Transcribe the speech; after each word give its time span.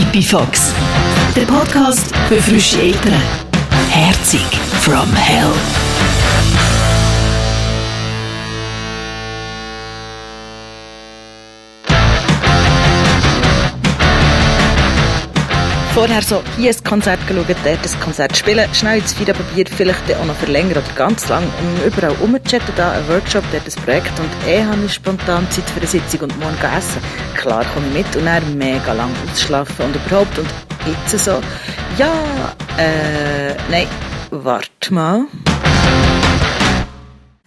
Pipi 0.00 0.22
Fox, 0.22 0.72
der 1.36 1.42
Podcast 1.42 2.10
für 2.26 2.40
frische 2.40 2.80
Eltern. 2.80 3.20
Herzig 3.90 4.40
from 4.80 5.14
Hell. 5.14 5.52
Vorher 15.94 16.22
so 16.22 16.40
hier 16.56 16.70
ein 16.70 16.84
Konzert 16.84 17.26
geschaut, 17.26 17.48
dort 17.48 17.66
ein 17.66 18.00
Konzert 18.00 18.36
spielen, 18.36 18.72
schnell 18.72 18.98
ins 18.98 19.12
Feier 19.12 19.34
probiert, 19.34 19.68
vielleicht 19.68 20.00
auch 20.14 20.24
noch 20.24 20.36
verlängern 20.36 20.78
oder 20.78 20.94
ganz 20.94 21.28
lang 21.28 21.42
und 21.42 21.84
überall 21.84 22.14
rumchatten, 22.14 22.74
da 22.76 22.92
ein 22.92 23.08
Workshop, 23.08 23.42
dort 23.50 23.66
ein 23.66 23.84
Projekt 23.84 24.18
und 24.20 24.30
eh 24.48 24.64
habe 24.64 24.84
ich 24.86 24.94
spontan 24.94 25.50
Zeit 25.50 25.68
für 25.68 25.80
eine 25.80 25.88
Sitzung 25.88 26.20
und 26.20 26.38
morgen 26.38 26.56
essen. 26.76 27.02
Klar 27.34 27.64
komme 27.74 27.88
ich 27.88 27.94
mit 27.94 28.16
und 28.16 28.24
dann 28.24 28.56
mega 28.56 28.92
lang 28.92 29.10
ausschlafen 29.30 29.86
und 29.86 29.96
überhaupt 29.96 30.38
und 30.38 30.48
jetzt 30.86 31.24
so, 31.24 31.40
ja, 31.98 32.12
äh, 32.78 33.54
nein, 33.68 33.86
warte 34.30 34.94
mal. 34.94 35.26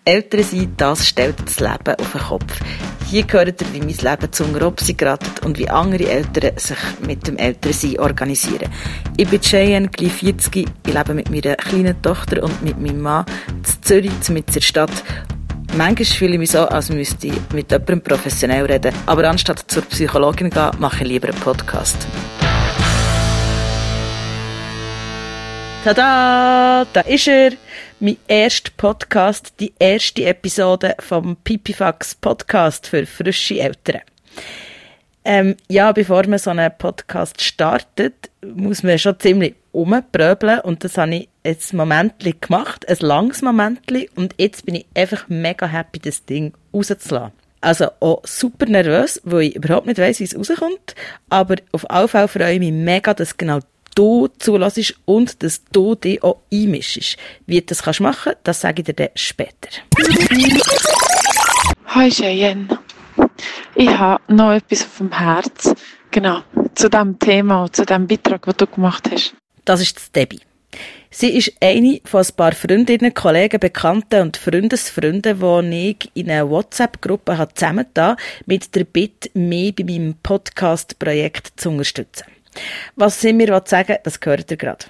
Eltern 0.04 0.44
sein, 0.44 0.74
das 0.76 1.08
stellt 1.08 1.38
das 1.46 1.62
Leben 1.62 1.96
auf 1.98 2.12
den 2.12 2.22
Kopf. 2.22 2.60
Hier 3.14 3.26
gehört 3.28 3.62
ihr, 3.62 3.72
wie 3.74 3.80
mein 3.80 3.90
Leben 3.90 4.32
zum 4.32 4.56
Robsi 4.56 4.96
geratet 4.96 5.46
und 5.46 5.60
wie 5.60 5.70
andere 5.70 6.10
Eltern 6.10 6.58
sich 6.58 6.80
mit 7.06 7.28
dem 7.28 7.38
Elternsein 7.38 8.00
organisieren. 8.00 8.72
Ich 9.18 9.30
bin 9.30 9.40
Cheyenne, 9.40 9.88
gleich 9.90 10.14
40, 10.14 10.56
ich 10.56 10.92
lebe 10.92 11.14
mit 11.14 11.30
meiner 11.30 11.56
kleinen 11.58 12.02
Tochter 12.02 12.42
und 12.42 12.64
mit 12.64 12.82
meinem 12.82 13.02
Mann 13.02 13.26
in 13.50 13.84
Zürich, 13.84 14.30
mit 14.30 14.56
der 14.56 14.62
Stadt. 14.62 14.90
Manchmal 15.78 16.06
fühle 16.06 16.34
ich 16.34 16.40
mich 16.40 16.50
so, 16.50 16.68
als 16.68 16.90
müsste 16.90 17.28
ich 17.28 17.34
mit 17.54 17.70
jemandem 17.70 18.02
professionell 18.02 18.66
reden, 18.66 18.96
aber 19.06 19.30
anstatt 19.30 19.64
zur 19.68 19.84
Psychologin 19.84 20.50
gehen, 20.50 20.72
mache 20.80 21.04
ich 21.04 21.10
lieber 21.10 21.28
einen 21.30 21.40
Podcast. 21.40 22.08
Tada! 25.84 26.88
Da 26.92 27.02
ist 27.02 27.28
er! 27.28 27.52
Mein 28.04 28.18
erster 28.28 28.70
Podcast, 28.76 29.54
die 29.62 29.74
erste 29.80 30.26
Episode 30.26 30.94
vom 31.00 31.38
Pipifax 31.38 32.16
Podcast 32.16 32.86
für 32.86 33.06
frische 33.06 33.62
Eltern. 33.62 34.02
Ähm, 35.24 35.56
ja, 35.70 35.90
bevor 35.94 36.28
man 36.28 36.38
so 36.38 36.50
einen 36.50 36.70
Podcast 36.78 37.42
startet, 37.42 38.30
muss 38.42 38.84
man 38.84 39.00
schon 39.00 39.18
ziemlich 39.22 39.56
umpröbeln 39.72 40.60
und 40.60 40.84
das 40.84 40.98
habe 40.98 41.16
ich 41.16 41.30
jetzt 41.46 41.72
ein 41.72 41.78
Moment 41.78 42.16
gemacht, 42.42 42.86
ein 42.90 42.98
langes 43.00 43.42
Moment 43.42 43.80
und 44.18 44.36
jetzt 44.38 44.66
bin 44.66 44.76
ich 44.76 44.86
einfach 44.94 45.30
mega 45.30 45.66
happy, 45.66 46.00
das 46.00 46.26
Ding 46.26 46.52
rauszulassen. 46.74 47.32
Also 47.62 47.88
auch 48.02 48.22
super 48.26 48.66
nervös, 48.66 49.22
weil 49.24 49.44
ich 49.44 49.56
überhaupt 49.56 49.88
nicht 49.88 49.98
weiss, 49.98 50.20
wie 50.20 50.26
es 50.26 50.38
rauskommt, 50.38 50.94
aber 51.30 51.56
auf 51.72 51.86
jeden 51.90 52.10
Fall 52.10 52.28
freue 52.28 52.56
ich 52.56 52.60
mich 52.60 52.74
mega, 52.74 53.14
dass 53.14 53.38
genau 53.38 53.60
du 53.96 54.28
zulässt 54.40 54.96
und 55.06 55.44
dass 55.44 55.64
du 55.72 55.96
dich 55.96 56.22
auch 56.24 56.38
einmischst. 56.52 57.18
Wie 57.46 57.60
du 57.60 57.66
das 57.68 57.84
kannst 57.84 58.02
machen 58.02 58.34
das 58.44 58.62
sage 58.62 58.82
ich 58.82 58.86
dir 58.86 58.94
dann 58.94 59.10
später. 59.16 59.70
Hi 61.88 62.10
Cheyenne. 62.10 62.68
Ich 63.76 63.90
habe 63.90 64.22
noch 64.34 64.52
etwas 64.52 64.84
auf 64.84 64.98
dem 64.98 65.12
Herz. 65.12 65.74
Genau, 66.12 66.42
zu 66.76 66.90
dem 66.90 67.18
Thema 67.20 67.64
und 67.64 67.76
zu 67.76 67.86
dem 67.86 68.08
Beitrag, 68.08 68.46
den 68.46 68.54
du 68.58 68.68
gemacht 68.68 69.10
hast. 69.12 69.34
Das 69.66 69.82
ist 69.82 70.16
Debbie. 70.16 70.42
Sie 71.10 71.30
ist 71.38 71.54
eine 71.62 72.02
von 72.06 72.24
ein 72.24 72.36
paar 72.36 72.54
Freundinnen, 72.54 73.14
Kollegen, 73.14 73.60
Bekannten 73.60 74.22
und 74.22 74.38
Freundesfreunden, 74.38 75.40
die 75.70 75.92
ich 75.92 76.12
in 76.16 76.32
einer 76.32 76.50
WhatsApp-Gruppe 76.50 77.48
zusammengetan 77.54 78.18
mit 78.48 78.74
der 78.74 78.84
Bitte, 78.84 79.30
mich 79.36 79.76
bei 79.76 79.84
meinem 79.84 80.16
Podcast-Projekt 80.24 81.60
zu 81.60 81.70
unterstützen. 81.70 82.33
Was 82.96 83.22
sie 83.22 83.34
mir 83.34 83.62
sagen 83.66 83.98
das 84.04 84.20
gehört 84.20 84.52
ihr 84.52 84.58
gerade. 84.58 84.86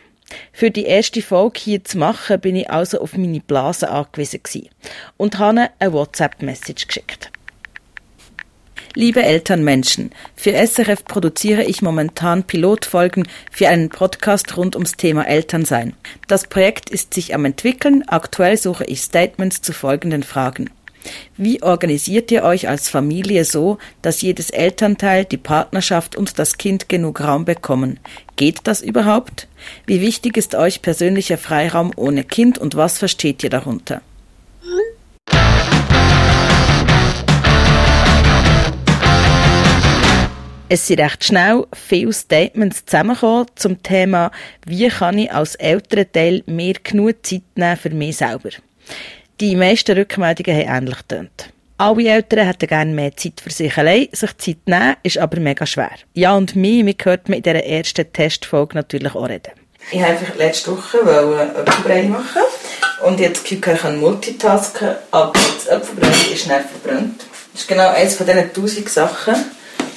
Für 0.52 0.72
die 0.72 0.86
erste 0.86 1.22
Folge 1.22 1.60
hier 1.60 1.84
zu 1.84 1.98
machen, 1.98 2.40
bin 2.40 2.56
ich 2.56 2.70
also 2.70 3.00
auf 3.00 3.16
meine 3.16 3.40
Blase 3.40 3.90
angewiesen 3.90 4.70
und 5.18 5.40
habe 5.40 5.70
eine 5.80 5.94
WhatsApp-Message 5.94 6.88
geschickt. 6.88 7.32
Liebe 8.96 9.24
Elternmenschen, 9.24 10.12
für 10.36 10.54
SRF 10.54 11.06
produziere 11.06 11.64
ich 11.64 11.82
momentan 11.82 12.44
Pilotfolgen 12.44 13.28
für 13.52 13.68
einen 13.68 13.90
Podcast 13.90 14.56
rund 14.56 14.76
ums 14.76 14.92
Thema 14.92 15.28
Elternsein. 15.28 15.96
Das 16.28 16.46
Projekt 16.46 16.92
ist 16.92 17.16
sich 17.16 17.34
am 17.34 17.46
entwickeln, 17.46 18.04
aktuell 18.06 18.56
suche 18.56 18.86
ich 18.86 19.02
Statements 19.02 19.64
zu 19.64 19.74
folgenden 19.74 20.22
Fragen. 20.22 20.70
Wie 21.38 21.62
organisiert 21.62 22.32
ihr 22.32 22.44
euch 22.44 22.68
als 22.70 22.90
Familie 22.90 23.46
so, 23.46 23.78
dass 24.02 24.22
jedes 24.22 24.50
Elternteil, 24.50 25.26
die 25.26 25.38
Partnerschaft 25.38 26.16
und 26.16 26.40
das 26.40 26.58
Kind 26.58 26.90
genug 26.90 27.22
Raum 27.22 27.46
bekommen? 27.46 28.00
Geht 28.36 28.60
das 28.64 28.82
überhaupt? 28.82 29.48
Wie 29.86 30.02
wichtig 30.02 30.38
ist 30.38 30.56
euch 30.56 30.82
persönlicher 30.82 31.38
Freiraum 31.38 31.92
ohne 31.96 32.24
Kind 32.24 32.58
und 32.58 32.76
was 32.76 32.98
versteht 32.98 33.44
ihr 33.44 33.50
darunter? 33.50 34.02
Es 40.70 40.88
sind 40.88 41.02
recht 41.02 41.24
schnell 41.24 41.68
viele 41.72 42.12
Statements 42.14 42.86
zusammengekommen 42.86 43.46
zum 43.54 43.84
Thema, 43.84 44.32
wie 44.66 44.88
kann 44.88 45.20
ich 45.20 45.32
als 45.32 45.54
Elternteil 45.54 46.42
mir 46.48 46.74
genug 46.84 47.24
Zeit 47.24 47.44
nehmen 47.56 47.78
für 47.78 47.92
mich 47.92 48.18
selber. 48.18 48.50
Die 49.40 49.56
meisten 49.56 49.98
Rückmeldungen 49.98 50.56
haben 50.56 50.78
ähnlich 50.78 50.98
getönt. 50.98 51.50
Alle 51.78 52.08
Eltern 52.08 52.46
hätten 52.46 52.68
gerne 52.68 52.94
mehr 52.94 53.18
Zeit 53.18 53.42
für 53.42 53.50
sich 53.50 53.76
allein. 53.78 54.08
Sich 54.12 54.38
Zeit 54.38 54.58
nehmen 54.68 54.96
ist 55.02 55.18
aber 55.18 55.40
mega 55.40 55.66
schwer. 55.66 55.90
Ja, 56.14 56.36
und 56.36 56.56
mich, 56.56 56.84
mich 56.84 56.98
hört 57.04 57.30
man 57.30 57.38
in 57.38 57.44
dieser 57.44 57.64
ersten 57.64 58.14
Testfolge 58.14 58.76
natürlich 58.76 59.16
auch 59.16 59.28
reden. 59.28 59.54
Ich 59.92 60.00
wollte 60.00 60.12
einfach 60.12 60.36
letzte 60.36 60.72
Woche 60.72 61.00
Äpfelbrei 61.00 62.04
machen 62.04 62.44
und 63.04 63.20
jetzt 63.20 63.52
ich 63.52 63.60
kann 63.60 63.98
multitasken, 63.98 64.90
aber 65.10 65.34
das 65.34 65.68
Äpfelbrei 65.68 66.10
ist 66.32 66.44
schnell 66.44 66.64
verbrannt. 66.64 67.22
Das 67.52 67.62
ist 67.62 67.68
genau 67.68 67.90
eines 67.90 68.16
von 68.16 68.28
diesen 68.28 68.54
tausend 68.54 68.90
Sachen, 68.90 69.36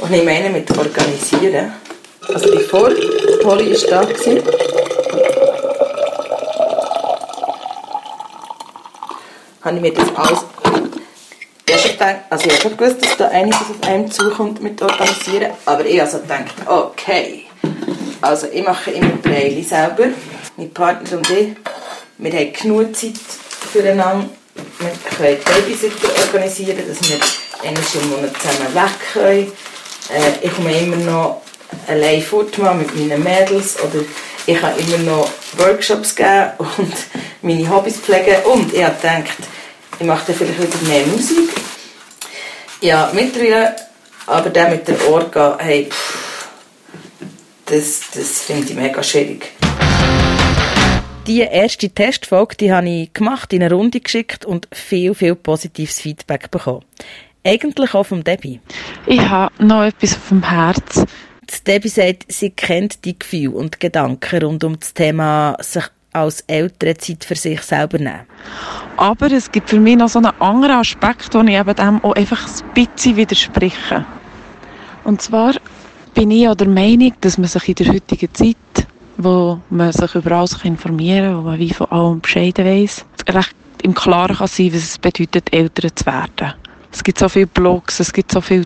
die 0.09 0.15
ich 0.15 0.25
meine 0.25 0.49
mit 0.49 0.77
organisieren. 0.77 1.73
Also 2.27 2.59
die 2.59 2.65
Polly 2.65 3.71
ist 3.71 3.89
da 3.91 4.03
war, 4.03 4.76
habe 9.67 9.77
ich 9.77 9.83
mir 9.83 9.93
das 9.93 10.15
alles 10.15 10.45
gedacht, 11.97 12.17
also 12.31 12.47
ich 12.47 12.53
habe 12.53 12.63
schon 12.63 12.77
gewusst, 12.77 13.05
dass 13.05 13.17
da 13.17 13.29
einiges 13.29 13.61
auf 13.61 13.89
einem 13.89 14.11
zukommt 14.11 14.63
mit 14.63 14.81
Organisieren, 14.81 15.51
aber 15.65 15.85
ich 15.85 16.01
also 16.01 16.19
gedacht, 16.19 16.55
okay, 16.67 17.45
also 18.21 18.47
ich 18.53 18.65
mache 18.65 18.93
immer 18.93 19.11
Breili 19.23 19.63
selber, 19.63 20.07
mein 20.57 20.73
Partner 20.73 21.19
und 21.19 21.31
ich, 21.31 21.57
wir 22.19 22.33
haben 22.33 22.53
genug 22.53 22.97
Zeit 22.97 23.19
füreinander, 23.73 24.29
wir 24.79 25.17
können 25.17 25.39
Babysitter 25.45 26.09
organisieren, 26.27 26.83
dass 26.87 27.09
wir 27.09 27.19
einmal 27.63 27.83
im 27.95 28.11
Monat 28.11 28.33
zusammen 28.41 28.75
weg 28.75 29.13
können. 29.13 29.53
Äh, 30.09 30.47
ich 30.47 30.55
komme 30.55 30.79
immer 30.79 30.97
noch 30.97 31.43
allein 31.89 32.23
fort 32.23 32.57
mit 32.57 32.97
meinen 32.97 33.23
Mädels 33.23 33.77
oder 33.83 34.05
ich 34.47 34.61
kann 34.61 34.79
immer 34.79 34.99
noch 34.99 35.31
Workshops 35.59 36.15
geben 36.15 36.53
und 36.59 36.95
meine 37.43 37.69
Hobbys 37.69 37.99
pflegen 37.99 38.37
und 38.45 38.73
ich 38.73 38.83
habe 38.83 38.97
gedacht, 38.97 39.39
ich 39.99 40.07
mache 40.07 40.27
dann 40.27 40.37
vielleicht 40.37 40.63
wieder 40.63 40.89
mehr 40.89 41.07
Musik. 41.07 41.51
Ja, 42.81 43.11
mittlerweile, 43.13 43.75
aber 44.27 44.51
der 44.51 44.71
mit 44.71 44.87
der 44.87 45.09
Orga, 45.09 45.57
hey, 45.61 45.87
pff, 45.91 46.49
das, 47.67 48.03
das 48.15 48.43
finde 48.43 48.71
ich 48.71 48.77
mega 48.77 49.03
schwierig. 49.03 49.53
Die 51.27 51.41
erste 51.41 51.91
Testfolge 51.91 52.57
die 52.57 52.73
habe 52.73 52.89
ich 52.89 53.13
gemacht, 53.13 53.53
in 53.53 53.63
eine 53.63 53.75
Runde 53.75 54.01
geschickt 54.01 54.45
und 54.45 54.69
viel, 54.73 55.13
viel 55.15 55.35
positives 55.35 56.01
Feedback 56.01 56.53
bekommen. 56.53 56.85
Eigentlich 57.45 57.95
auch 57.95 58.05
vom 58.05 58.23
Debbie. 58.23 58.61
Ich 59.07 59.21
habe 59.21 59.53
noch 59.65 59.83
etwas 59.83 60.15
auf 60.15 60.29
dem 60.29 60.49
Herz. 60.49 61.05
Debbie 61.67 61.89
sagt, 61.89 62.25
sie 62.29 62.51
kennt 62.51 63.05
die 63.05 63.19
Gefühle 63.19 63.51
und 63.51 63.81
Gedanken 63.81 64.43
rund 64.43 64.65
um 64.65 64.79
das 64.79 64.95
Thema 64.95 65.57
sich 65.61 65.85
als 66.13 66.41
Eltern 66.43 66.99
Zeit 66.99 67.25
für 67.25 67.35
sich 67.35 67.61
selber 67.61 67.99
nehmen. 67.99 68.27
Aber 68.97 69.31
es 69.31 69.53
gibt 69.53 69.71
für 69.71 69.79
mich 69.79 69.97
noch 69.97 70.09
so 70.09 70.19
einen 70.19 70.33
anderen 70.41 70.77
Aspekt, 70.77 71.35
wo 71.35 71.41
ich 71.41 71.55
eben 71.55 71.75
dem 71.75 72.03
auch 72.03 72.15
einfach 72.15 72.47
ein 72.47 72.75
bisschen 72.75 73.17
widerspreche. 73.17 74.07
Und 75.05 75.21
zwar 75.21 75.55
bin 76.15 76.31
ich 76.31 76.49
der 76.49 76.69
Meinung, 76.69 77.13
dass 77.21 77.37
man 77.37 77.49
sich 77.49 77.69
in 77.69 77.75
der 77.75 77.93
heutigen 77.93 78.33
Zeit, 78.35 78.57
wo 79.19 79.61
man 79.69 79.93
sich 79.93 80.15
über 80.15 80.33
alles 80.33 80.65
informieren 80.65 81.35
kann, 81.35 81.39
wo 81.39 81.43
man 81.51 81.59
wie 81.59 81.73
von 81.73 81.91
allem 81.91 82.21
Bescheid 82.21 82.59
weiss, 82.59 83.05
recht 83.29 83.55
im 83.83 83.95
Klaren 83.95 84.37
kann 84.37 84.49
sein, 84.49 84.73
was 84.73 84.83
es 84.83 84.99
bedeutet, 84.99 85.53
Eltern 85.53 85.91
zu 85.95 86.07
werden. 86.07 86.55
Es 86.91 87.05
gibt 87.05 87.19
so 87.19 87.29
viele 87.29 87.47
Blogs, 87.47 88.01
es 88.01 88.13
gibt 88.13 88.33
so 88.33 88.41
viele 88.41 88.65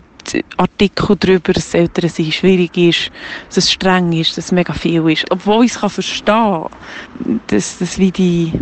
Artikel 0.57 1.15
darüber, 1.19 1.53
dass 1.53 1.73
Eltern 1.73 2.09
sein 2.09 2.31
schwierig 2.31 2.77
ist, 2.77 3.11
dass 3.49 3.57
es 3.57 3.71
streng 3.71 4.11
ist, 4.13 4.37
dass 4.37 4.45
es 4.45 4.51
mega 4.51 4.73
viel 4.73 5.09
ist. 5.09 5.25
Obwohl 5.29 5.65
ich 5.65 5.71
es 5.71 5.77
verstehen 5.77 6.25
kann, 6.25 7.39
dass, 7.47 7.77
dass 7.79 7.97
wie 7.97 8.11
die 8.11 8.53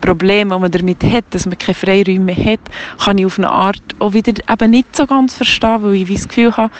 Probleme, 0.00 0.54
die 0.54 0.60
man 0.60 0.70
damit 0.70 1.02
hat, 1.04 1.24
dass 1.30 1.46
man 1.46 1.58
keine 1.58 1.74
Freiräume 1.74 2.34
hat, 2.34 2.60
kann 2.98 3.18
ich 3.18 3.26
auf 3.26 3.38
eine 3.38 3.50
Art 3.50 3.82
auch 3.98 4.12
wieder 4.12 4.32
eben 4.50 4.70
nicht 4.70 4.94
so 4.96 5.06
ganz 5.06 5.34
verstehen, 5.34 5.82
weil 5.82 5.94
ich 5.94 6.12
das 6.12 6.28
Gefühl 6.28 6.56
habe, 6.56 6.70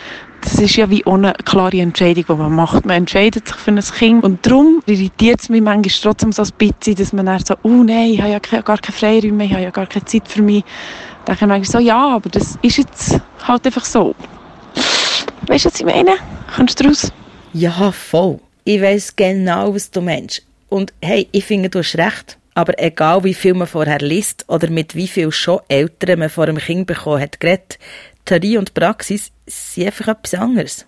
das 0.46 0.60
ist 0.60 0.76
ja 0.76 0.88
wie 0.88 1.04
ohne 1.04 1.32
klare 1.44 1.80
Entscheidung, 1.80 2.24
die 2.28 2.34
man 2.34 2.54
macht. 2.54 2.86
Man 2.86 2.98
entscheidet 2.98 3.48
sich 3.48 3.56
für 3.56 3.72
ein 3.72 3.80
Kind. 3.80 4.22
Und 4.22 4.46
darum 4.46 4.80
irritiert 4.86 5.40
es 5.40 5.48
mich 5.48 5.60
manchmal 5.60 5.92
trotzdem 6.02 6.30
so 6.30 6.42
ein 6.42 6.50
bisschen, 6.56 6.94
dass 6.94 7.12
man 7.12 7.26
dann 7.26 7.44
so, 7.44 7.54
oh 7.62 7.82
nein, 7.82 8.10
ich 8.10 8.20
habe 8.20 8.30
ja 8.30 8.38
gar 8.38 8.78
keine 8.78 8.96
Freiräume, 8.96 9.44
ich 9.44 9.52
habe 9.52 9.62
ja 9.62 9.70
gar 9.70 9.86
keine 9.86 10.04
Zeit 10.04 10.28
für 10.28 10.42
mich. 10.42 10.62
Dann 11.26 11.36
denke 11.36 11.44
ich 11.44 11.48
manchmal 11.48 11.82
so, 11.82 11.86
ja, 11.86 12.14
aber 12.14 12.30
das 12.30 12.56
ist 12.62 12.78
jetzt 12.78 13.20
halt 13.46 13.66
einfach 13.66 13.84
so. 13.84 14.14
Weißt 15.48 15.64
du, 15.64 15.70
was 15.70 15.80
ich 15.80 15.84
meine? 15.84 16.16
Kommst 16.54 16.80
du 16.80 16.86
raus? 16.86 17.12
Ja, 17.52 17.92
voll. 17.92 18.38
Ich 18.64 18.80
weiss 18.80 19.14
genau, 19.14 19.74
was 19.74 19.90
du 19.90 20.00
meinst. 20.00 20.42
Und 20.68 20.92
hey, 21.02 21.28
ich 21.32 21.44
finde, 21.44 21.68
du 21.68 21.80
hast 21.80 21.96
recht. 21.96 22.38
Aber 22.54 22.80
egal, 22.82 23.24
wie 23.24 23.34
viel 23.34 23.54
man 23.54 23.66
vorher 23.66 23.98
liest 23.98 24.44
oder 24.48 24.70
mit 24.70 24.94
wie 24.94 25.08
viel 25.08 25.30
schon 25.30 25.60
Eltern 25.68 26.20
man 26.20 26.30
vor 26.30 26.44
einem 26.44 26.58
Kind 26.58 26.86
bekommen 26.86 27.20
hat 27.20 27.38
geredet, 27.38 27.78
Theorie 28.24 28.56
und 28.56 28.72
Praxis 28.72 29.30
sind 29.46 29.86
einfach 29.86 30.08
etwas 30.08 30.34
anderes. 30.34 30.86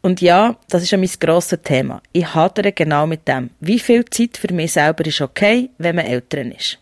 Und 0.00 0.20
ja, 0.20 0.56
das 0.68 0.84
ist 0.84 0.90
ja 0.90 0.98
mein 0.98 1.10
grosses 1.20 1.60
Thema. 1.62 2.02
Ich 2.12 2.34
hadere 2.34 2.72
genau 2.72 3.06
mit 3.06 3.28
dem. 3.28 3.50
Wie 3.60 3.78
viel 3.78 4.04
Zeit 4.06 4.36
für 4.36 4.52
mich 4.52 4.72
selber 4.72 5.04
ist 5.06 5.20
okay, 5.20 5.70
wenn 5.78 5.96
man 5.96 6.06
Eltern 6.06 6.52
ist? 6.52 6.78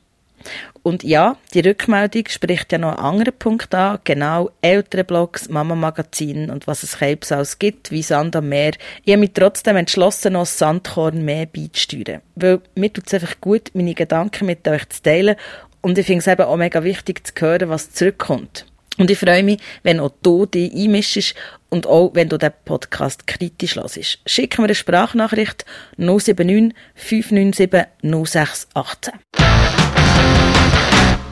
Und 0.83 1.03
ja, 1.03 1.37
die 1.53 1.61
Rückmeldung 1.61 2.25
spricht 2.29 2.73
ja 2.73 2.79
noch 2.79 2.97
einen 2.97 2.99
anderen 2.99 3.39
Punkt 3.39 3.75
an, 3.75 3.99
genau 4.05 4.51
Elternblogs, 4.63 5.49
Mama-Magazinen 5.49 6.51
und 6.51 6.67
was 6.67 6.83
es 6.83 6.99
Krebs 6.99 7.33
alles 7.33 7.59
gibt, 7.59 7.91
wie 7.91 8.03
Sand 8.03 8.35
am 8.37 8.49
Meer. 8.49 8.73
Ich 9.05 9.13
habe 9.13 9.21
mich 9.21 9.33
trotzdem 9.35 9.77
entschlossen, 9.77 10.33
noch 10.33 10.47
Sandkorn 10.47 11.25
mehr 11.25 11.47
beizusteuern. 11.47 12.23
Weil 12.35 12.61
mir 12.75 12.93
tut 12.93 13.07
es 13.07 13.15
einfach 13.15 13.41
gut, 13.41 13.71
meine 13.75 13.95
Gedanken 13.95 14.47
mit 14.47 14.67
euch 14.67 14.89
zu 14.89 15.03
teilen 15.03 15.37
und 15.83 15.99
ich 15.99 16.07
finde 16.07 16.21
es 16.21 16.27
eben 16.27 16.43
auch 16.43 16.57
mega 16.57 16.83
wichtig 16.83 17.27
zu 17.27 17.33
hören, 17.41 17.69
was 17.69 17.93
zurückkommt. 17.93 18.67
Und 18.99 19.11
ich 19.11 19.19
freue 19.19 19.43
mich, 19.43 19.61
wenn 19.83 19.99
auch 19.99 20.13
du 20.23 20.45
dich 20.45 20.75
einmischst 20.75 21.35
und 21.71 21.87
auch, 21.87 22.11
wenn 22.15 22.29
du 22.29 22.37
den 22.37 22.53
Podcast 22.67 23.27
kritisch 23.27 23.77
hörst. 23.77 24.19
Schick 24.27 24.59
mir 24.59 24.65
eine 24.65 24.75
Sprachnachricht 24.75 25.65
079 25.97 26.75
597 26.95 27.87
0618. 28.03 29.15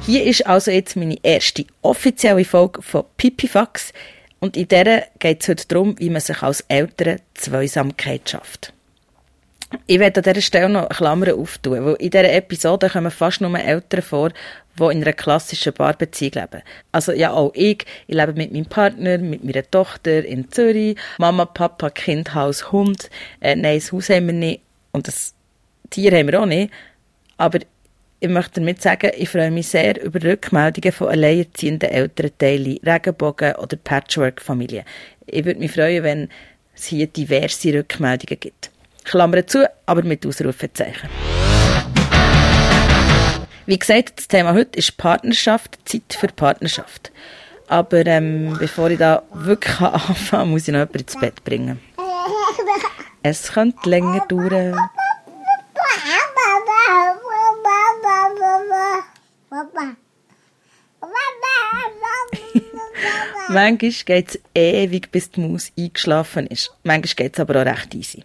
Hier 0.08 0.24
ist 0.24 0.46
also 0.46 0.70
jetzt 0.70 0.96
meine 0.96 1.18
erste 1.22 1.66
offizielle 1.82 2.42
Folge 2.46 2.80
von 2.80 3.04
Pipifax 3.18 3.92
und 4.40 4.56
in 4.56 4.66
der 4.66 5.08
geht 5.18 5.42
es 5.42 5.48
heute 5.50 5.68
darum, 5.68 5.98
wie 5.98 6.08
man 6.08 6.22
sich 6.22 6.42
als 6.42 6.62
Eltern 6.62 7.20
Zweisamkeit 7.34 8.30
schafft. 8.30 8.72
Ich 9.86 9.98
werde 9.98 10.20
an 10.20 10.24
dieser 10.24 10.40
Stelle 10.40 10.70
noch 10.70 10.86
eine 10.86 10.96
Klammer 10.96 11.34
auftun, 11.34 11.84
weil 11.84 11.94
in 11.96 12.08
dieser 12.08 12.32
Episode 12.32 12.88
kommen 12.88 13.10
fast 13.10 13.42
nur 13.42 13.54
Eltern 13.58 14.00
vor, 14.00 14.30
die 14.78 14.82
in 14.82 15.02
einer 15.02 15.12
klassischen 15.12 15.74
Paarbeziehung 15.74 16.32
leben. 16.36 16.62
Also 16.90 17.12
ja, 17.12 17.32
auch 17.32 17.52
ich. 17.52 17.84
Ich 18.06 18.16
lebe 18.16 18.32
mit 18.32 18.50
meinem 18.50 18.64
Partner, 18.64 19.18
mit 19.18 19.44
meiner 19.44 19.70
Tochter 19.70 20.24
in 20.24 20.50
Zürich. 20.50 20.96
Mama, 21.18 21.44
Papa, 21.44 21.90
Kind, 21.90 22.34
Haus, 22.34 22.72
Hund. 22.72 23.10
Äh, 23.40 23.56
nein, 23.56 23.78
das 23.78 23.92
Haus 23.92 24.08
haben 24.08 24.28
wir 24.28 24.32
nicht 24.32 24.62
und 24.92 25.06
das 25.06 25.34
Tier 25.90 26.12
haben 26.12 26.28
wir 26.28 26.40
auch 26.40 26.46
nicht. 26.46 26.72
Aber 27.36 27.58
ich 28.20 28.28
möchte 28.28 28.60
damit 28.60 28.82
sagen, 28.82 29.12
ich 29.16 29.28
freue 29.28 29.50
mich 29.50 29.68
sehr 29.68 30.02
über 30.02 30.22
Rückmeldungen 30.22 30.92
von 30.92 31.08
alleinerziehenden 31.08 31.90
Elternteilen, 31.90 32.78
Regenbogen- 32.84 33.54
oder 33.56 33.76
Patchwork-Familien. 33.76 34.84
Ich 35.26 35.44
würde 35.44 35.60
mich 35.60 35.70
freuen, 35.70 36.02
wenn 36.02 36.28
es 36.74 36.86
hier 36.86 37.06
diverse 37.06 37.74
Rückmeldungen 37.74 38.40
gibt. 38.40 38.70
Klammer 39.04 39.46
zu, 39.46 39.70
aber 39.86 40.02
mit 40.02 40.26
Ausrufezeichen. 40.26 41.08
Wie 43.66 43.78
gesagt, 43.78 44.14
das 44.16 44.28
Thema 44.28 44.54
heute 44.54 44.78
ist 44.78 44.96
Partnerschaft, 44.96 45.78
Zeit 45.84 46.16
für 46.18 46.28
Partnerschaft. 46.28 47.12
Aber 47.68 48.04
ähm, 48.06 48.56
bevor 48.58 48.90
ich 48.90 48.98
da 48.98 49.22
wirklich 49.32 49.80
anfange, 49.80 50.46
muss 50.46 50.62
ich 50.66 50.72
noch 50.72 50.80
jemanden 50.80 50.98
ins 50.98 51.16
Bett 51.18 51.44
bringen. 51.44 51.80
Es 53.20 53.52
könnte 53.52 53.90
länger 53.90 54.24
dauern. 54.28 54.76
Manchmal 63.48 63.92
geht 64.04 64.28
es 64.28 64.38
ewig, 64.54 65.10
bis 65.10 65.30
die 65.30 65.40
Maus 65.40 65.72
eingeschlafen 65.78 66.46
ist. 66.48 66.70
Manchmal 66.82 67.14
geht 67.14 67.32
es 67.34 67.40
aber 67.40 67.62
auch 67.62 67.66
recht 67.66 67.94
easy. 67.94 68.24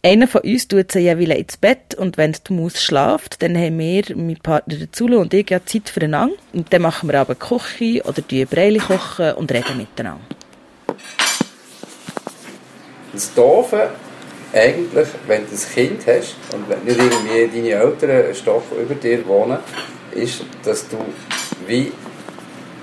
Einer 0.00 0.28
von 0.28 0.42
uns 0.42 0.68
tut 0.68 0.92
sie 0.92 1.00
jeweils 1.00 1.38
ins 1.38 1.56
Bett 1.56 1.96
und 1.96 2.16
wenn 2.16 2.32
die 2.32 2.52
Maus 2.52 2.80
schlaft, 2.80 3.42
dann 3.42 3.56
haben 3.56 3.80
wir, 3.80 4.04
mein 4.14 4.36
Partner 4.36 4.76
dazu 4.76 5.06
und 5.06 5.34
ich, 5.34 5.50
ja 5.50 5.66
Zeit 5.66 5.88
füreinander. 5.88 6.36
Und 6.52 6.72
dann 6.72 6.82
machen 6.82 7.08
wir 7.08 7.18
aber 7.18 7.34
Küche 7.34 8.04
oder 8.04 8.22
die 8.22 8.44
Breili 8.44 8.78
kochen 8.78 9.32
und 9.32 9.50
reden 9.50 9.76
miteinander. 9.76 10.20
Das 13.12 13.34
Doofe, 13.34 13.90
eigentlich, 14.52 15.08
wenn 15.26 15.46
du 15.46 15.50
ein 15.50 15.74
Kind 15.74 16.06
hast 16.06 16.36
und 16.54 16.68
wenn 16.68 16.84
nicht 16.84 16.96
irgendwie 16.96 17.60
deine 17.60 17.70
Eltern 17.70 18.10
einen 18.10 18.34
Stock 18.34 18.62
über 18.80 18.94
dir 18.94 19.26
wohnen, 19.26 19.58
ist, 20.18 20.42
dass 20.64 20.88
du 20.88 20.98
wie 21.66 21.92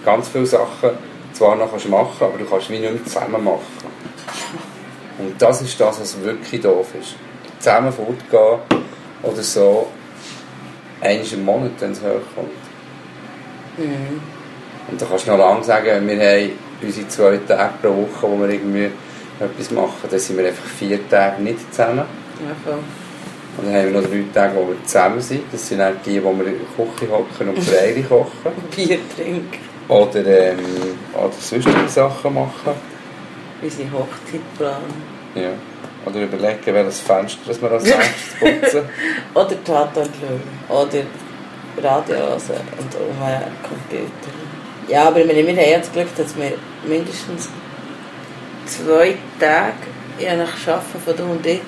ganz 0.03 0.27
viele 0.27 0.45
Sachen 0.45 0.91
zwar 1.33 1.55
noch 1.55 1.71
machen 1.71 1.89
kannst, 1.89 2.21
aber 2.21 2.37
du 2.37 2.45
kannst 2.45 2.69
wie 2.69 2.79
nicht 2.79 2.93
mehr 2.93 3.03
zusammen 3.03 3.43
machen. 3.43 3.61
Und 5.17 5.41
das 5.41 5.61
ist 5.61 5.79
das, 5.79 5.99
was 5.99 6.21
wirklich 6.21 6.61
doof 6.61 6.87
ist. 6.99 7.15
Zusammen 7.59 7.91
fortgehen 7.91 8.59
oder 9.23 9.41
so, 9.41 9.87
einmal 11.01 11.33
im 11.33 11.45
Monat, 11.45 11.71
wenn 11.79 11.91
es 11.91 11.99
hochkommt. 11.99 12.49
Mhm. 13.77 14.21
Und 14.89 15.01
da 15.01 15.05
kannst 15.05 15.27
du 15.27 15.31
noch 15.31 15.39
lange 15.39 15.63
sagen, 15.63 16.07
wir 16.07 16.19
haben 16.19 16.51
unsere 16.81 17.07
zwei 17.07 17.37
Tage 17.47 17.73
pro 17.81 17.89
Woche, 17.89 18.21
wo 18.21 18.39
wir 18.39 18.49
irgendwie 18.49 18.91
etwas 19.39 19.71
machen, 19.71 20.07
dann 20.09 20.19
sind 20.19 20.37
wir 20.37 20.47
einfach 20.47 20.65
vier 20.65 21.09
Tage 21.09 21.41
nicht 21.41 21.73
zusammen. 21.73 22.05
Ja, 22.39 22.55
voll. 22.63 22.79
Und 23.57 23.67
dann 23.67 23.75
haben 23.75 23.93
wir 23.93 24.01
noch 24.01 24.09
drei 24.09 24.23
Tage, 24.33 24.55
wo 24.55 24.67
wir 24.67 24.83
zusammen 24.83 25.21
sind. 25.21 25.43
Das 25.51 25.67
sind 25.67 25.81
auch 25.81 25.93
die, 26.05 26.23
wo 26.23 26.33
wir 26.33 26.47
in 26.47 26.55
der 26.59 26.85
Küche 26.85 27.11
hocken 27.11 27.49
und 27.49 27.63
Freire 27.63 28.03
kochen. 28.09 28.51
Bier 28.75 28.99
trinken. 29.15 29.59
Oder, 29.87 30.25
ähm, 30.25 30.59
oder 31.13 31.31
sonstige 31.39 31.87
Sachen 31.87 32.33
machen 32.33 32.73
unsere 33.61 33.91
Hochzeit 33.91 34.57
planen. 34.57 35.03
Ja. 35.35 35.51
Oder 36.05 36.23
überlegen, 36.23 36.59
welches 36.65 36.99
Fenster 36.99 37.39
das 37.47 37.61
wir 37.61 37.71
als 37.71 37.83
nächstes 37.83 38.39
putzen. 38.39 38.89
oder 39.33 39.63
Tatort 39.63 40.09
schauen. 40.19 40.77
Oder 40.77 41.03
Radio 41.81 42.15
hören 42.15 42.67
und 42.77 42.95
um 42.95 43.17
Computer. 43.63 44.31
Ja, 44.87 45.07
aber 45.07 45.17
wir, 45.17 45.35
wir 45.35 45.47
haben 45.47 45.57
jetzt 45.57 45.93
Glück, 45.93 46.15
dass 46.15 46.37
wir 46.37 46.53
mindestens 46.87 47.49
zwei 48.65 49.15
Tage 49.39 49.73
je 50.19 50.37
nach 50.37 50.67
Arbeiten 50.67 51.01
von 51.03 51.15
du 51.17 51.23
und 51.23 51.45
ich 51.45 51.59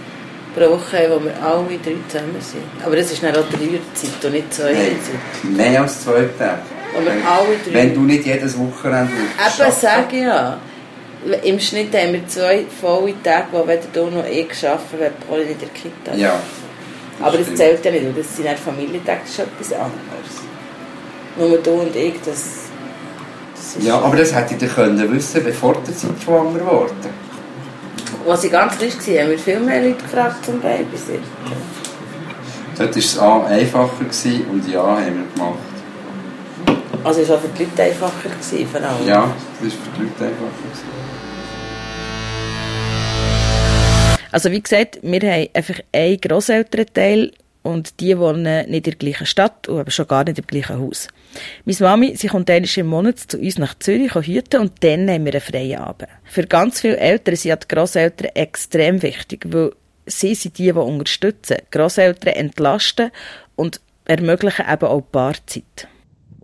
pro 0.57 0.71
Woche 0.71 1.07
wo 1.09 1.23
wir 1.23 1.35
alle 1.43 1.77
drei 1.83 1.95
zusammen 2.07 2.35
sind. 2.39 2.63
Aber 2.83 2.95
das 2.95 3.11
ist 3.11 3.21
dann 3.21 3.35
auch 3.35 3.47
Dreierzeit 3.49 4.25
und 4.25 4.33
nicht 4.33 4.53
zwei 4.53 4.73
Nein, 4.73 5.55
mehr 5.55 5.81
als 5.81 6.03
zwei 6.03 6.27
Tage. 6.37 6.61
Wenn, 7.65 7.73
wenn, 7.73 7.93
du 7.93 8.01
nicht 8.01 8.25
jedes 8.25 8.57
Wochenende 8.57 9.11
Eben, 9.13 9.71
sage 9.71 10.17
ich 10.17 10.23
ja. 10.23 10.57
Im 11.43 11.59
Schnitt 11.59 11.93
haben 11.95 12.13
wir 12.13 12.27
zwei 12.27 12.65
volle 12.81 13.13
Tage, 13.23 13.47
wo 13.51 13.67
weder 13.67 13.83
du 13.93 14.05
noch 14.09 14.25
ich 14.25 14.67
arbeiten, 14.67 14.97
wenn 14.97 15.13
Paul 15.27 15.41
in 15.41 15.59
der 15.59 15.67
Kita. 15.69 16.15
Ja. 16.15 16.39
Das 17.19 17.27
Aber 17.27 17.37
das 17.37 17.53
zählt 17.55 17.83
ja 17.85 17.91
nicht, 17.91 18.17
das 18.17 18.35
sind 18.35 18.47
halt 18.47 18.59
Familientage, 18.59 19.19
das 19.25 19.31
ist 19.31 19.39
etwas 19.39 19.73
anderes. 19.73 20.33
Nur 21.37 21.57
du 21.57 21.71
und 21.81 21.95
ich, 21.95 22.15
das, 22.25 22.69
Ja, 23.79 23.99
aber 23.99 24.15
das 24.15 24.33
hätte 24.33 24.63
ich 24.63 24.73
können 24.73 25.13
wissen, 25.13 25.43
bevor 25.43 25.73
du 25.73 25.91
schwanger 26.23 26.65
wurde. 26.65 26.93
Als 28.27 28.43
ich 28.43 28.51
ganz 28.51 28.75
frisch 28.75 28.95
war, 28.95 29.23
haben 29.23 29.29
wir 29.31 29.39
viel 29.39 29.59
mehr 29.61 29.81
Leute 29.81 30.03
gefragt 30.03 30.45
zum 30.45 30.59
Babysitter. 30.59 31.21
Dort 32.77 32.89
war 32.89 32.97
es 32.97 33.17
A 33.17 33.45
einfacher 33.45 33.91
und 34.51 34.67
ja, 34.69 34.81
haben 34.83 35.05
wir 35.05 35.33
gemacht. 35.33 35.59
Also 37.05 37.21
es 37.21 37.29
war 37.29 37.37
für 37.39 37.47
die 37.47 37.63
Leute 37.63 37.83
einfacher, 37.83 38.11
vor 38.11 38.81
allem? 38.81 39.07
Ja, 39.07 39.33
es 39.59 39.63
war 39.63 39.71
für 39.71 39.91
die 39.97 40.03
Leute 40.03 40.25
einfacher. 40.25 40.97
Also 44.29 44.51
wie 44.51 44.61
gesagt, 44.61 44.99
wir 45.01 45.21
haben 45.21 45.47
einfach 45.53 45.79
einen 45.93 46.19
Grosselternteil 46.19 47.31
und 47.63 47.99
die 47.99 48.17
wohnen 48.17 48.69
nicht 48.69 48.87
in 48.87 48.91
der 48.91 48.95
gleichen 48.95 49.25
Stadt 49.25 49.67
und 49.67 49.79
aber 49.79 49.91
schon 49.91 50.07
gar 50.07 50.23
nicht 50.23 50.39
im 50.39 50.47
gleichen 50.47 50.79
Haus. 50.79 51.07
Meine 51.65 51.77
Mami, 51.79 52.15
sie 52.15 52.27
kommt 52.27 52.49
einmal 52.49 52.69
im 52.75 52.87
Monat 52.87 53.19
zu 53.19 53.37
uns 53.37 53.57
nach 53.57 53.77
Zürich 53.79 54.15
hüten 54.15 54.61
und 54.61 54.83
dann 54.83 55.09
haben 55.09 55.25
wir 55.25 55.33
einen 55.33 55.41
freien 55.41 55.79
Abend. 55.79 56.09
Für 56.23 56.45
ganz 56.45 56.81
viele 56.81 56.97
Eltern 56.97 57.35
sind 57.35 57.63
die 57.63 57.75
Grosseltern 57.75 58.31
extrem 58.33 59.01
wichtig, 59.01 59.45
weil 59.47 59.71
sie 60.05 60.35
sind 60.35 60.57
die, 60.57 60.71
die 60.71 60.71
unterstützen. 60.71 61.57
Grosseltern 61.71 62.33
entlasten 62.33 63.11
und 63.55 63.81
ermöglichen 64.05 64.65
eben 64.71 64.85
auch 64.85 65.03
Paarzeit. 65.11 65.87